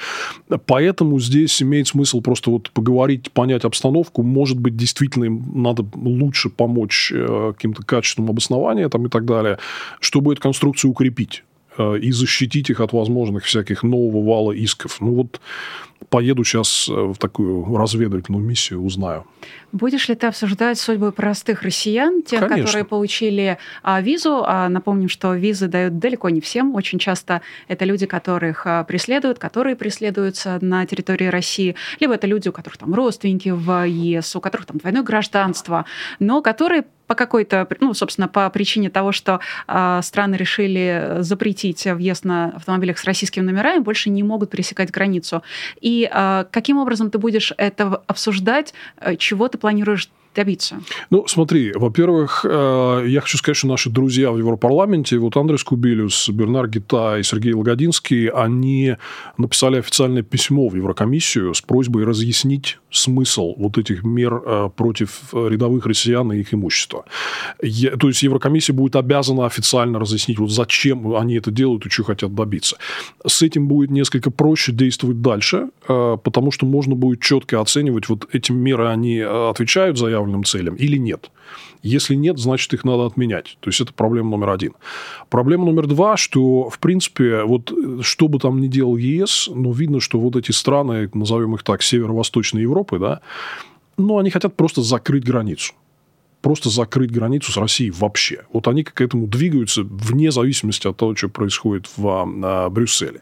[0.67, 4.23] Поэтому здесь имеет смысл просто вот поговорить, понять обстановку.
[4.23, 9.59] Может быть, действительно им надо лучше помочь э, каким-то качественным обоснованиям там, и так далее,
[10.01, 11.43] чтобы эту конструкцию укрепить.
[11.79, 15.01] Э, и защитить их от возможных всяких нового вала исков.
[15.01, 15.41] Ну вот
[16.09, 19.25] поеду сейчас э, в такую разведывательную миссию, узнаю.
[19.73, 22.65] Будешь ли ты обсуждать судьбы простых россиян, тех, Конечно.
[22.65, 24.43] которые получили а, визу?
[24.45, 26.75] А, напомним, что визы дают далеко не всем.
[26.75, 31.77] Очень часто это люди, которых а, преследуют, которые преследуются на территории России.
[32.01, 35.85] Либо это люди, у которых там родственники в ЕС, у которых там двойное гражданство,
[36.19, 42.25] но которые по какой-то, ну, собственно, по причине того, что э, страны решили запретить въезд
[42.25, 45.43] на автомобилях с российскими номерами, больше не могут пересекать границу.
[45.81, 50.81] И э, каким образом ты будешь это обсуждать, э, чего ты планируешь добиться?
[51.11, 56.29] Ну, смотри, во-первых, э, я хочу сказать, что наши друзья в Европарламенте, вот Андрес Кубилюс,
[56.29, 58.97] Бернар Гита и Сергей Логодинский, они
[59.39, 65.87] написали официальное письмо в Еврокомиссию с просьбой разъяснить смысл вот этих мер э, против рядовых
[65.87, 67.05] россиян и их имущества.
[67.59, 72.35] То есть Еврокомиссия будет обязана официально разъяснить, вот зачем они это делают и что хотят
[72.35, 72.77] добиться.
[73.27, 78.29] С этим будет несколько проще действовать дальше, э, потому что можно будет четко оценивать, вот
[78.33, 81.31] эти меры, они отвечают за заявленным целям или нет.
[81.83, 83.57] Если нет, значит, их надо отменять.
[83.61, 84.73] То есть, это проблема номер один.
[85.31, 90.01] Проблема номер два, что, в принципе, вот что бы там ни делал ЕС, но видно,
[90.01, 93.21] что вот эти страны, назовем их так, северо-восточной Европы, да,
[93.97, 95.73] ну, они хотят просто закрыть границу
[96.41, 98.45] просто закрыть границу с Россией вообще.
[98.53, 103.21] Вот они к этому двигаются вне зависимости от того, что происходит в а, Брюсселе.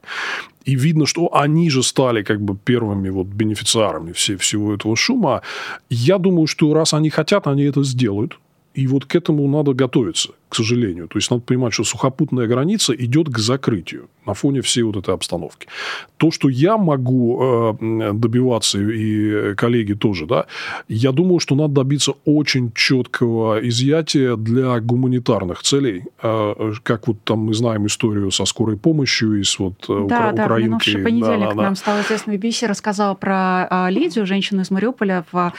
[0.65, 5.43] И видно, что они же стали как бы первыми вот бенефициарами все, всего этого шума.
[5.89, 8.39] Я думаю, что раз они хотят, они это сделают.
[8.75, 11.09] И вот к этому надо готовиться, к сожалению.
[11.09, 15.15] То есть надо понимать, что сухопутная граница идет к закрытию на фоне всей вот этой
[15.15, 15.67] обстановки.
[16.17, 17.41] То, что я могу
[17.81, 20.47] э, добиваться, и коллеги тоже, да,
[20.87, 26.05] я думаю, что надо добиться очень четкого изъятия для гуманитарных целей.
[26.23, 30.31] Э, как вот там мы знаем историю со скорой помощью и с вот э, да,
[30.31, 30.95] укра- да, украинкой.
[30.95, 35.53] Да, понедельник да, да, нам стало известно, BBC рассказала про Лидию, женщину из Мариуполя в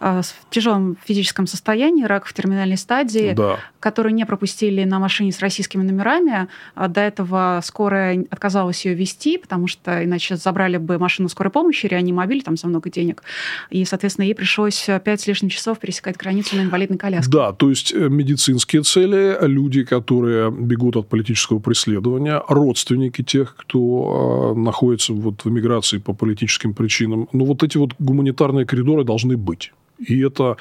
[0.00, 3.58] в тяжелом физическом состоянии, рак в терминальной стадии, да.
[3.78, 6.48] которую не пропустили на машине с российскими номерами.
[6.76, 12.42] До этого скорая отказалась ее вести, потому что иначе забрали бы машину скорой помощи, реанимобиль
[12.42, 13.22] там за много денег.
[13.70, 17.30] И, соответственно, ей пришлось пять с лишним часов пересекать границу на инвалидной коляске.
[17.30, 24.54] Да, то есть э, медицинские цели, люди, которые бегут от политического преследования, родственники тех, кто
[24.56, 27.28] э, находится вот в эмиграции по политическим причинам.
[27.32, 29.72] Ну, вот эти вот гуманитарные коридоры должны быть.
[30.06, 30.56] И это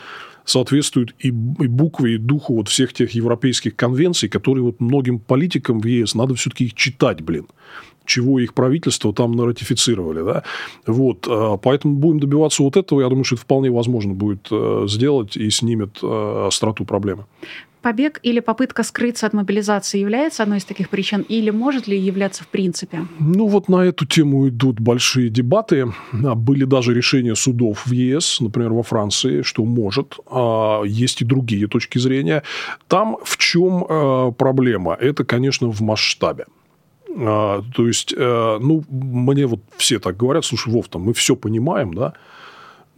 [0.45, 5.79] соответствует и, и букве, и духу вот всех тех европейских конвенций, которые вот многим политикам
[5.79, 7.47] в ЕС надо все-таки их читать, блин
[8.09, 10.23] чего их правительство там наратифицировали.
[10.23, 10.43] Да?
[10.87, 13.01] Вот, а, поэтому будем добиваться вот этого.
[13.01, 17.25] Я думаю, что это вполне возможно будет э, сделать и снимет э, остроту проблемы
[17.81, 22.43] побег или попытка скрыться от мобилизации является одной из таких причин, или может ли являться
[22.43, 23.05] в принципе?
[23.19, 25.91] Ну, вот на эту тему идут большие дебаты.
[26.13, 30.17] А, были даже решения судов в ЕС, например, во Франции, что может.
[30.27, 32.43] А, есть и другие точки зрения.
[32.87, 34.93] Там в чем а, проблема?
[34.93, 36.45] Это, конечно, в масштабе.
[37.07, 41.93] То есть, э, ну, мне вот все так говорят, слушай, Вов, там мы все понимаем,
[41.93, 42.13] да,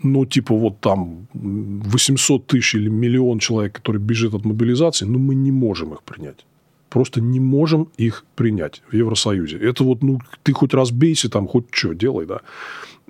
[0.03, 5.35] ну, типа, вот там 800 тысяч или миллион человек, которые бежит от мобилизации, ну, мы
[5.35, 6.45] не можем их принять.
[6.89, 9.57] Просто не можем их принять в Евросоюзе.
[9.57, 12.41] Это вот, ну, ты хоть разбейся там, хоть что, делай, да.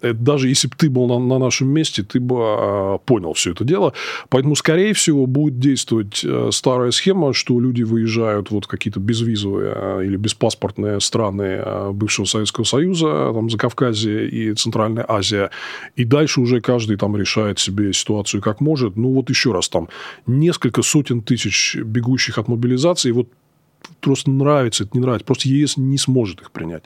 [0.01, 3.63] Даже если бы ты был на, на нашем месте, ты бы а, понял все это
[3.63, 3.93] дело.
[4.29, 9.99] Поэтому, скорее всего, будет действовать э, старая схема, что люди выезжают вот какие-то безвизовые а,
[10.01, 15.51] или беспаспортные страны а, бывшего Советского Союза, там, Закавказье и Центральная Азия,
[15.95, 18.95] и дальше уже каждый там решает себе ситуацию как может.
[18.95, 19.89] Ну, вот еще раз, там
[20.25, 23.27] несколько сотен тысяч бегущих от мобилизации, вот
[23.99, 26.83] просто нравится, это не нравится, просто ЕС не сможет их принять.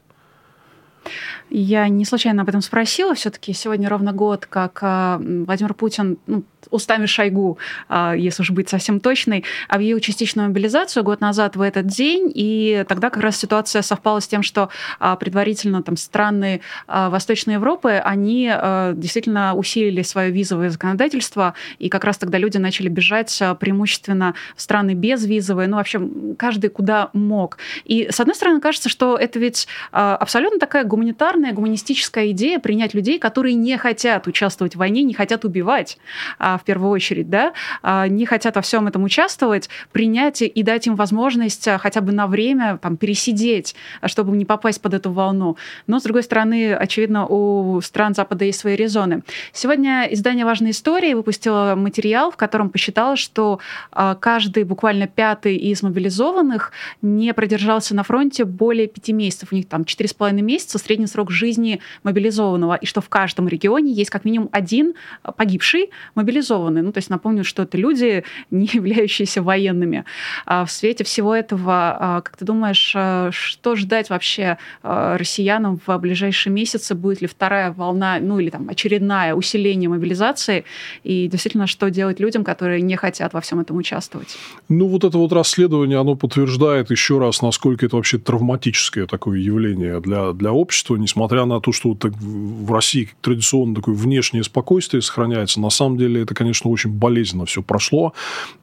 [1.49, 3.15] Я не случайно об этом спросила.
[3.15, 8.99] Все-таки сегодня ровно год, как Владимир Путин ну, устами Шойгу, а, если уж быть совсем
[8.99, 14.19] точной, объявил частичную мобилизацию год назад в этот день, и тогда как раз ситуация совпала
[14.19, 18.51] с тем, что а, предварительно там страны а, Восточной Европы, они
[18.95, 24.93] действительно усилили свое визовое законодательство, и как раз тогда люди начали бежать преимущественно в страны
[24.93, 26.01] безвизовые, ну, вообще,
[26.37, 27.57] каждый куда мог.
[27.83, 33.19] И, с одной стороны, кажется, что это ведь абсолютно такая гуманитарная, гуманистическая идея принять людей,
[33.19, 35.97] которые не хотят участвовать в войне, не хотят убивать
[36.39, 40.95] в первую очередь, да, а, не хотят во всем этом участвовать, принять и дать им
[40.95, 45.57] возможность а, хотя бы на время там, пересидеть, а, чтобы не попасть под эту волну.
[45.87, 49.23] Но, с другой стороны, очевидно, у стран Запада есть свои резоны.
[49.51, 53.59] Сегодня издание «Важные истории» выпустило материал, в котором посчитало, что
[53.91, 56.71] каждый буквально пятый из мобилизованных
[57.01, 59.49] не продержался на фронте более пяти месяцев.
[59.51, 63.47] У них там четыре с половиной месяца средний срок жизни мобилизованного, и что в каждом
[63.47, 64.93] регионе есть как минимум один
[65.35, 66.81] погибший мобилизованный.
[66.81, 70.05] Ну, то есть напомню, что это люди, не являющиеся военными.
[70.45, 75.79] А в свете всего этого, а, как ты думаешь, а, что ждать вообще а, россиянам
[75.85, 76.95] в ближайшие месяцы?
[76.95, 80.65] Будет ли вторая волна, ну или там очередная усиление мобилизации?
[81.03, 84.37] И действительно, что делать людям, которые не хотят во всем этом участвовать?
[84.69, 89.99] Ну, вот это вот расследование, оно подтверждает еще раз, насколько это вообще травматическое такое явление
[89.99, 95.59] для, для общества, несмотря на то, что вот в России традиционно такое внешнее спокойствие сохраняется,
[95.59, 98.13] на самом деле это, конечно, очень болезненно все прошло.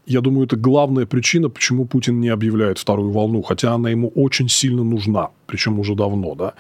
[0.07, 4.49] Я думаю, это главная причина, почему Путин не объявляет вторую волну, хотя она ему очень
[4.49, 6.55] сильно нужна, причем уже давно, да.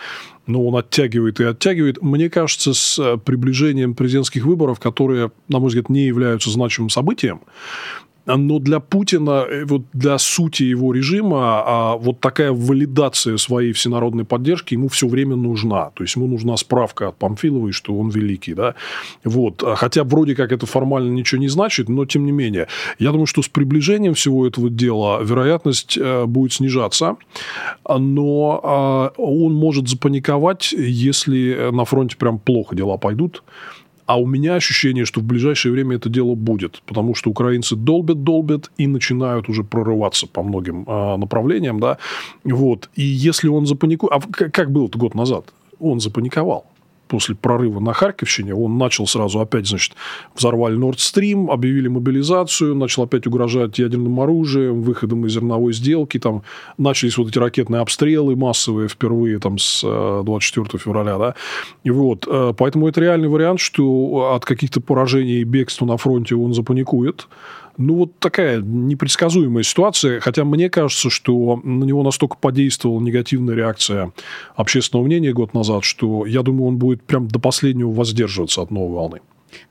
[0.47, 2.03] Но он оттягивает и оттягивает.
[2.03, 7.41] Мне кажется, с э, приближением президентских выборов, которые, на мой взгляд, не являются значимым событием,
[8.27, 14.25] но для Путина, э, вот для сути его режима, а вот такая валидация своей всенародной
[14.25, 15.91] поддержки ему все время нужна.
[15.95, 18.55] То есть ему нужна справка от Памфиловой, что он великий.
[18.55, 18.75] Да?
[19.25, 19.63] Вот.
[19.63, 22.69] А хотя вроде как это формально ничего не значит, но тем не менее.
[22.99, 27.17] Я думаю, что с приближением всего этого дела вероятность э, будет снижаться,
[27.89, 33.43] но а, он может запаниковать, если на фронте прям плохо дела пойдут.
[34.07, 38.25] А у меня ощущение, что в ближайшее время это дело будет, потому что украинцы долбят,
[38.25, 41.99] долбят и начинают уже прорываться по многим э, направлениям, да,
[42.45, 42.91] вот.
[42.97, 45.47] И если он запаникует, а как было год назад,
[45.79, 46.67] он запаниковал
[47.13, 49.93] после прорыва на Харьковщине, он начал сразу опять, значит,
[50.35, 56.43] взорвали Nord Stream, объявили мобилизацию, начал опять угрожать ядерным оружием, выходом из зерновой сделки, там
[56.79, 61.35] начались вот эти ракетные обстрелы массовые впервые там с 24 э, февраля, да,
[61.85, 66.35] и вот, э, поэтому это реальный вариант, что от каких-то поражений и бегства на фронте
[66.35, 67.29] он запаникует,
[67.77, 74.13] ну, вот такая непредсказуемая ситуация, хотя мне кажется, что на него настолько подействовала негативная реакция
[74.55, 78.93] общественного мнения год назад, что я думаю, он будет прям до последнего воздерживаться от новой
[78.95, 79.21] волны.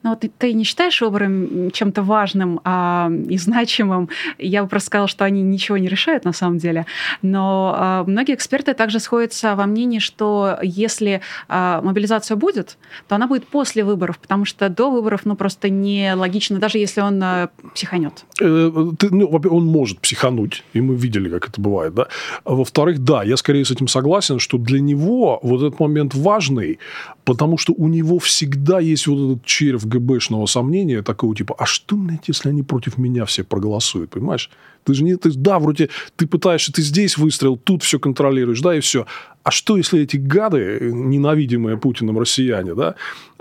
[0.03, 4.09] Ну, вот ты не считаешь выборы чем-то важным а, и значимым?
[4.37, 6.85] Я бы просто сказала, что они ничего не решают на самом деле.
[7.21, 12.77] Но а, многие эксперты также сходятся во мнении, что если а, мобилизация будет,
[13.07, 17.01] то она будет после выборов, потому что до выборов, ну, просто не логично, даже если
[17.01, 18.25] он а, психанет.
[18.39, 22.07] Э, ты, ну, он может психануть, и мы видели, как это бывает, да.
[22.45, 26.79] Во-вторых, да, я скорее с этим согласен, что для него вот этот момент важный,
[27.25, 31.97] потому что у него всегда есть вот этот червь ГБшного сомнения, такого типа, а что,
[32.27, 34.49] если они против меня все проголосуют, понимаешь?
[34.83, 35.15] Ты же не...
[35.15, 39.05] Ты, да, вроде ты пытаешься, ты здесь выстрелил, тут все контролируешь, да, и все.
[39.43, 42.95] А что, если эти гады, ненавидимые Путиным россияне, да,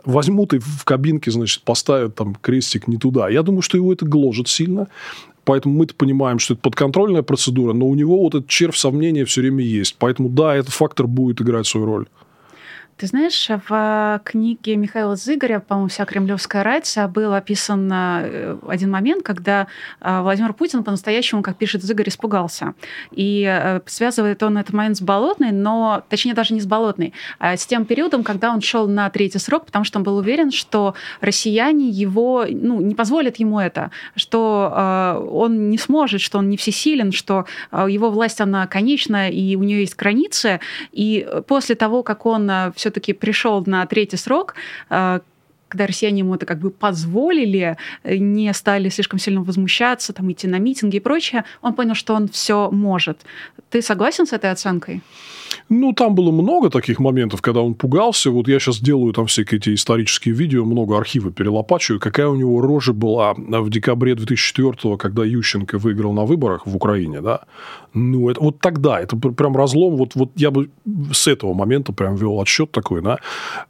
[0.05, 3.28] возьмут и в кабинке, значит, поставят там крестик не туда?
[3.28, 4.89] Я думаю, что его это гложет сильно.
[5.45, 9.41] Поэтому мы-то понимаем, что это подконтрольная процедура, но у него вот этот червь сомнения все
[9.41, 9.97] время есть.
[9.99, 12.07] Поэтому, да, этот фактор будет играть свою роль.
[13.01, 19.22] Ты знаешь, в книге Михаила Зыгоря, по-моему, «Вся кремлевская рать» был описан э, один момент,
[19.22, 19.68] когда
[20.03, 22.74] э, Владимир Путин по-настоящему, как пишет Зыгорь, испугался.
[23.11, 27.57] И э, связывает он этот момент с Болотной, но, точнее, даже не с Болотной, а
[27.57, 30.94] с тем периодом, когда он шел на третий срок, потому что он был уверен, что
[31.22, 37.12] россияне его, ну, не позволят ему это, что он не сможет, что он не всесилен,
[37.12, 40.61] что его власть, она конечна, и у нее есть границы.
[40.92, 44.55] И после того, как он все все-таки пришел на третий срок,
[44.91, 45.20] э,
[45.68, 50.49] когда россияне ему это как бы позволили, э, не стали слишком сильно возмущаться, там, идти
[50.49, 53.20] на митинги и прочее, он понял, что он все может.
[53.70, 55.03] Ты согласен с этой оценкой?
[55.73, 58.33] Ну, там было много таких моментов, когда он пугался.
[58.33, 62.01] Вот я сейчас делаю там всякие эти исторические видео, много архива перелопачиваю.
[62.01, 67.21] Какая у него рожа была в декабре 2004 когда Ющенко выиграл на выборах в Украине,
[67.21, 67.43] да?
[67.95, 69.97] Ну, это вот тогда, это прям разлом.
[69.97, 70.71] Вот, вот я бы
[71.12, 73.18] с этого момента прям вел отсчет такой, да?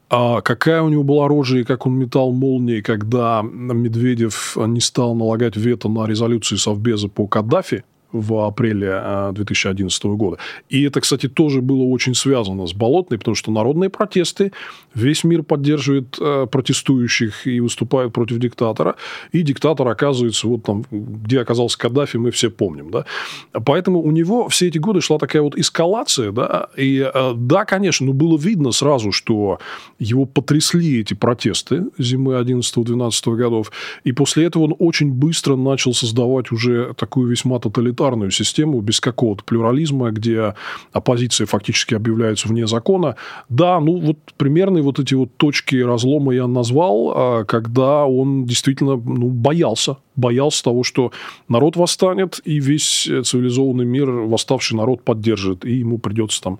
[0.09, 5.15] А какая у него была рожа и как он метал молнии, когда Медведев не стал
[5.15, 10.39] налагать вето на резолюции Совбеза по Каддафи, в апреле 2011 а, года.
[10.69, 14.53] И это, кстати, тоже было очень связано с Болотной, потому что народные протесты,
[14.95, 18.97] весь мир поддерживает а, протестующих и выступает против диктатора,
[19.33, 23.05] и диктатор оказывается вот там, где оказался Каддафи, мы все помним, да.
[23.53, 28.07] Поэтому у него все эти годы шла такая вот эскалация, да, и а, да, конечно,
[28.07, 29.59] но было видно сразу, что
[29.99, 33.71] его потрясли эти протесты зимы 11-12 годов,
[34.05, 39.01] и после этого он очень быстро начал создавать уже такую весьма тоталитарную тоталитарную систему без
[39.01, 40.55] какого-то плюрализма, где
[40.93, 43.17] оппозиция фактически объявляется вне закона.
[43.49, 48.97] Да, ну вот примерные вот эти вот точки разлома я назвал, а, когда он действительно
[48.97, 51.13] ну, боялся, боялся того, что
[51.49, 56.59] народ восстанет, и весь цивилизованный мир восставший народ поддержит, и ему придется там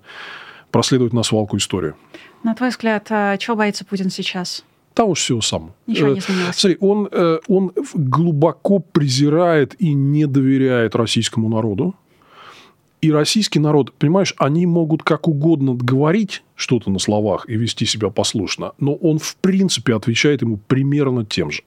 [0.71, 1.95] проследовать на свалку историю.
[2.43, 4.63] На твой взгляд, а чего боится Путин сейчас?
[4.93, 5.73] Того же всего самого.
[5.87, 6.55] Ничего не э, изменилось.
[6.55, 11.95] Смотри, он, э, он глубоко презирает и не доверяет российскому народу.
[13.01, 18.09] И российский народ, понимаешь, они могут как угодно говорить что-то на словах и вести себя
[18.09, 21.63] послушно, но он, в принципе, отвечает ему примерно тем же.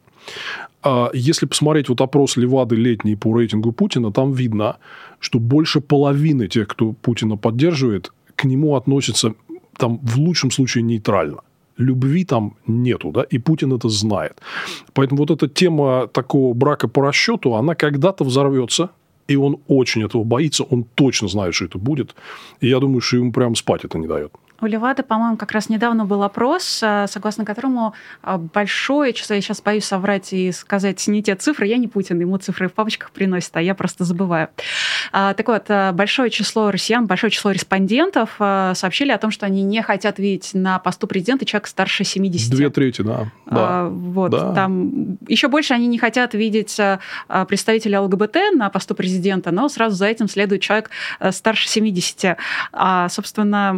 [0.83, 4.77] А если посмотреть вот опрос Левады летний по рейтингу Путина, там видно,
[5.19, 9.35] что больше половины тех, кто Путина поддерживает, к нему относятся
[9.77, 11.41] там, в лучшем случае нейтрально
[11.77, 14.41] любви там нету, да, и Путин это знает.
[14.93, 18.91] Поэтому вот эта тема такого брака по расчету, она когда-то взорвется,
[19.29, 22.15] и он очень этого боится, он точно знает, что это будет,
[22.61, 24.33] и я думаю, что ему прям спать это не дает.
[24.61, 27.93] У Левада, по-моему, как раз недавно был опрос, э, согласно которому
[28.23, 32.21] э, большое число, я сейчас боюсь соврать и сказать не те цифры, я не Путин,
[32.21, 34.49] ему цифры в папочках приносит, а я просто забываю.
[35.13, 39.83] А, так вот, большое число россиян, большое число респондентов сообщили о том, что они не
[39.83, 42.51] хотят видеть на посту президента человека старше 70.
[42.51, 43.31] Две трети, да.
[43.47, 43.89] да.
[43.89, 44.55] Вот, да.
[44.55, 46.81] там еще больше они не хотят видеть
[47.49, 50.91] представителя ЛГБТ на посту президента, но сразу за этим следует человек
[51.31, 52.37] старше 70.
[52.73, 53.75] А, собственно,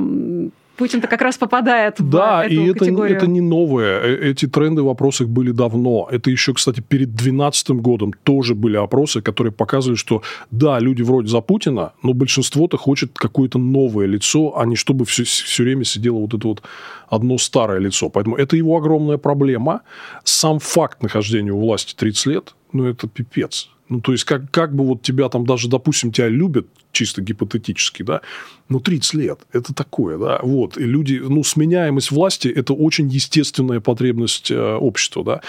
[0.77, 3.17] Путин-то как раз попадает да, в эту и это, категорию.
[3.17, 4.01] это не новое.
[4.01, 6.09] Э, эти тренды в опросах были давно.
[6.11, 11.29] Это еще, кстати, перед 2012 годом тоже были опросы, которые показывали, что да, люди вроде
[11.29, 16.19] за Путина, но большинство-то хочет какое-то новое лицо, а не чтобы все, все время сидело
[16.19, 16.63] вот это вот
[17.09, 18.09] одно старое лицо.
[18.09, 19.83] Поэтому это его огромная проблема.
[20.25, 23.71] Сам факт нахождения у власти 30 лет, ну, это пипец.
[23.89, 26.67] Ну, то есть, как, как бы вот тебя там даже, допустим, тебя любят,
[26.97, 28.21] чисто гипотетически, да,
[28.69, 33.81] ну, 30 лет, это такое, да, вот, и люди, ну, сменяемость власти– это очень естественная
[33.81, 35.41] потребность э, общества, да,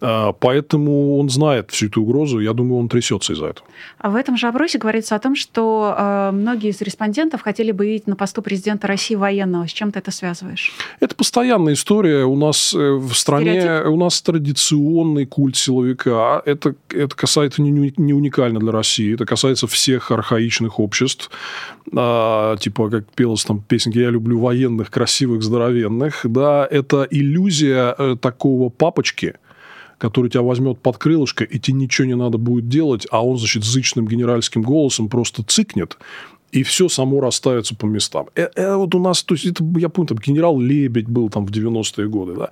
[0.00, 3.66] э, поэтому он знает всю эту угрозу, я думаю, он трясется из-за этого.
[3.98, 7.86] А в этом же опросе говорится о том, что э, многие из респондентов хотели бы
[7.86, 9.66] видеть на посту президента России военного.
[9.66, 10.72] С чем ты это связываешь?
[11.00, 12.24] Это постоянная история.
[12.24, 13.90] У нас э, в стране, Стереотип?
[13.90, 16.42] у нас традиционный культ силовика.
[16.44, 20.91] Это, это касается не, не уникально для России, это касается всех архаичных обществ.
[21.94, 28.16] А, типа, как пелось там песенки «Я люблю военных, красивых, здоровенных», да, это иллюзия э,
[28.20, 29.34] такого папочки,
[29.98, 33.64] который тебя возьмет под крылышко, и тебе ничего не надо будет делать, а он, значит,
[33.64, 35.98] зычным генеральским голосом просто цикнет,
[36.50, 38.26] и все само расставится по местам.
[38.34, 41.46] Э, э, вот у нас, то есть, это, я помню, там генерал Лебедь был там
[41.46, 42.50] в 90-е годы, да,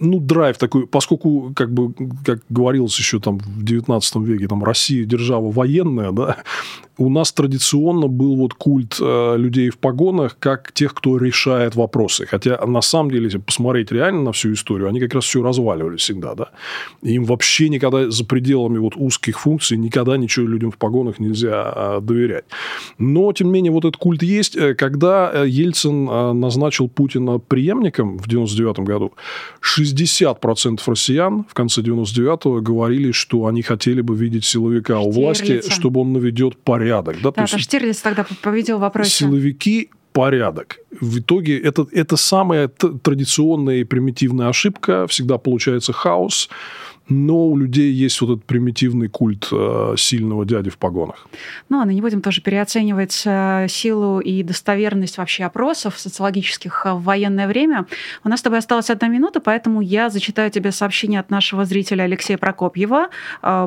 [0.00, 1.92] ну, драйв такой, поскольку, как бы,
[2.24, 6.38] как говорилось еще там в 19 веке, там Россия держава военная, да,
[7.00, 12.26] у нас традиционно был вот культ э, людей в погонах как тех, кто решает вопросы.
[12.26, 15.96] Хотя, на самом деле, если посмотреть реально на всю историю, они как раз все разваливали
[15.96, 16.50] всегда, да.
[17.00, 22.00] Им вообще никогда за пределами вот узких функций никогда ничего людям в погонах нельзя э,
[22.02, 22.44] доверять.
[22.98, 24.54] Но, тем не менее, вот этот культ есть.
[24.56, 29.12] Э, когда э, Ельцин э, назначил Путина преемником в 99 году,
[29.62, 35.08] 60% россиян в конце 99-го говорили, что они хотели бы видеть силовика Штирлица.
[35.08, 37.16] у власти, чтобы он наведет порядок порядок.
[37.16, 39.10] Да, да, то есть Штирлиц тогда победил в вопросе.
[39.10, 40.78] Силовики порядок.
[41.00, 45.06] В итоге это, это самая традиционная и примитивная ошибка.
[45.06, 46.48] Всегда получается хаос.
[47.10, 51.26] Но у людей есть вот этот примитивный культ э, сильного дяди в погонах.
[51.68, 57.48] Ну, а не будем тоже переоценивать э, силу и достоверность вообще опросов социологических в военное
[57.48, 57.86] время.
[58.24, 62.04] У нас с тобой осталась одна минута, поэтому я зачитаю тебе сообщение от нашего зрителя
[62.04, 63.08] Алексея Прокопьева,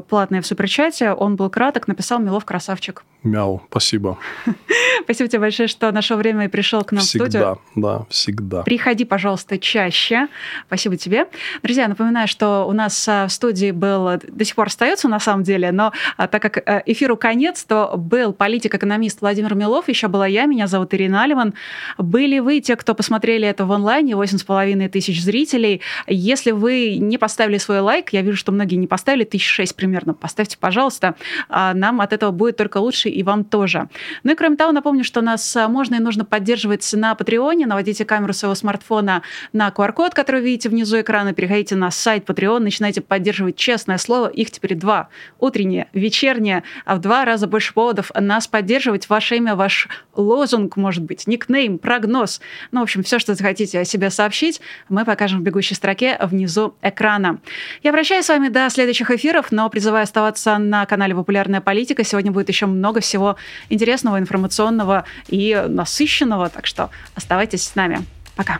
[0.09, 1.11] платное в суперчате.
[1.11, 3.03] Он был краток, написал «Милов красавчик».
[3.23, 4.17] Мяу, спасибо.
[5.03, 7.59] Спасибо тебе большое, что нашел время и пришел к нам всегда, в студию.
[7.71, 8.61] Всегда, да, всегда.
[8.63, 10.27] Приходи, пожалуйста, чаще.
[10.67, 11.27] Спасибо тебе.
[11.61, 15.71] Друзья, напоминаю, что у нас в студии был, до сих пор остается на самом деле,
[15.71, 20.45] но а, так как э, эфиру конец, то был политик-экономист Владимир Милов, еще была я,
[20.45, 21.53] меня зовут Ирина Алиман.
[21.97, 25.81] Были вы, те, кто посмотрели это в онлайне, 8,5 тысяч зрителей.
[26.07, 30.13] Если вы не поставили свой лайк, я вижу, что многие не поставили, тысяч шесть примерно,
[30.13, 31.15] поставьте, пожалуйста.
[31.49, 33.89] А, нам от этого будет только лучше, и вам тоже.
[34.23, 37.65] Ну и кроме того, напомню, что нас а, можно и нужно поддерживать на Патреоне.
[37.65, 39.21] Наводите камеру своего смартфона
[39.51, 41.33] на QR-код, который видите внизу экрана.
[41.33, 44.27] Переходите на сайт Patreon, начинайте поддерживать честное слово.
[44.27, 45.07] Их теперь два.
[45.37, 46.63] Утреннее, вечернее.
[46.83, 49.07] А в два раза больше поводов нас поддерживать.
[49.07, 52.41] Ваше имя, ваш лозунг, может быть, никнейм, прогноз.
[52.71, 56.73] Ну, в общем, все, что захотите о себе сообщить, мы покажем в бегущей строке внизу
[56.81, 57.37] экрана.
[57.83, 62.03] Я прощаюсь с вами до следующих эфиров, но призываю оставаться на канале «Популярная политика».
[62.03, 63.35] Сегодня будет еще много всего
[63.69, 67.99] интересного, информационного и насыщенного, так что оставайтесь с нами.
[68.35, 68.59] Пока.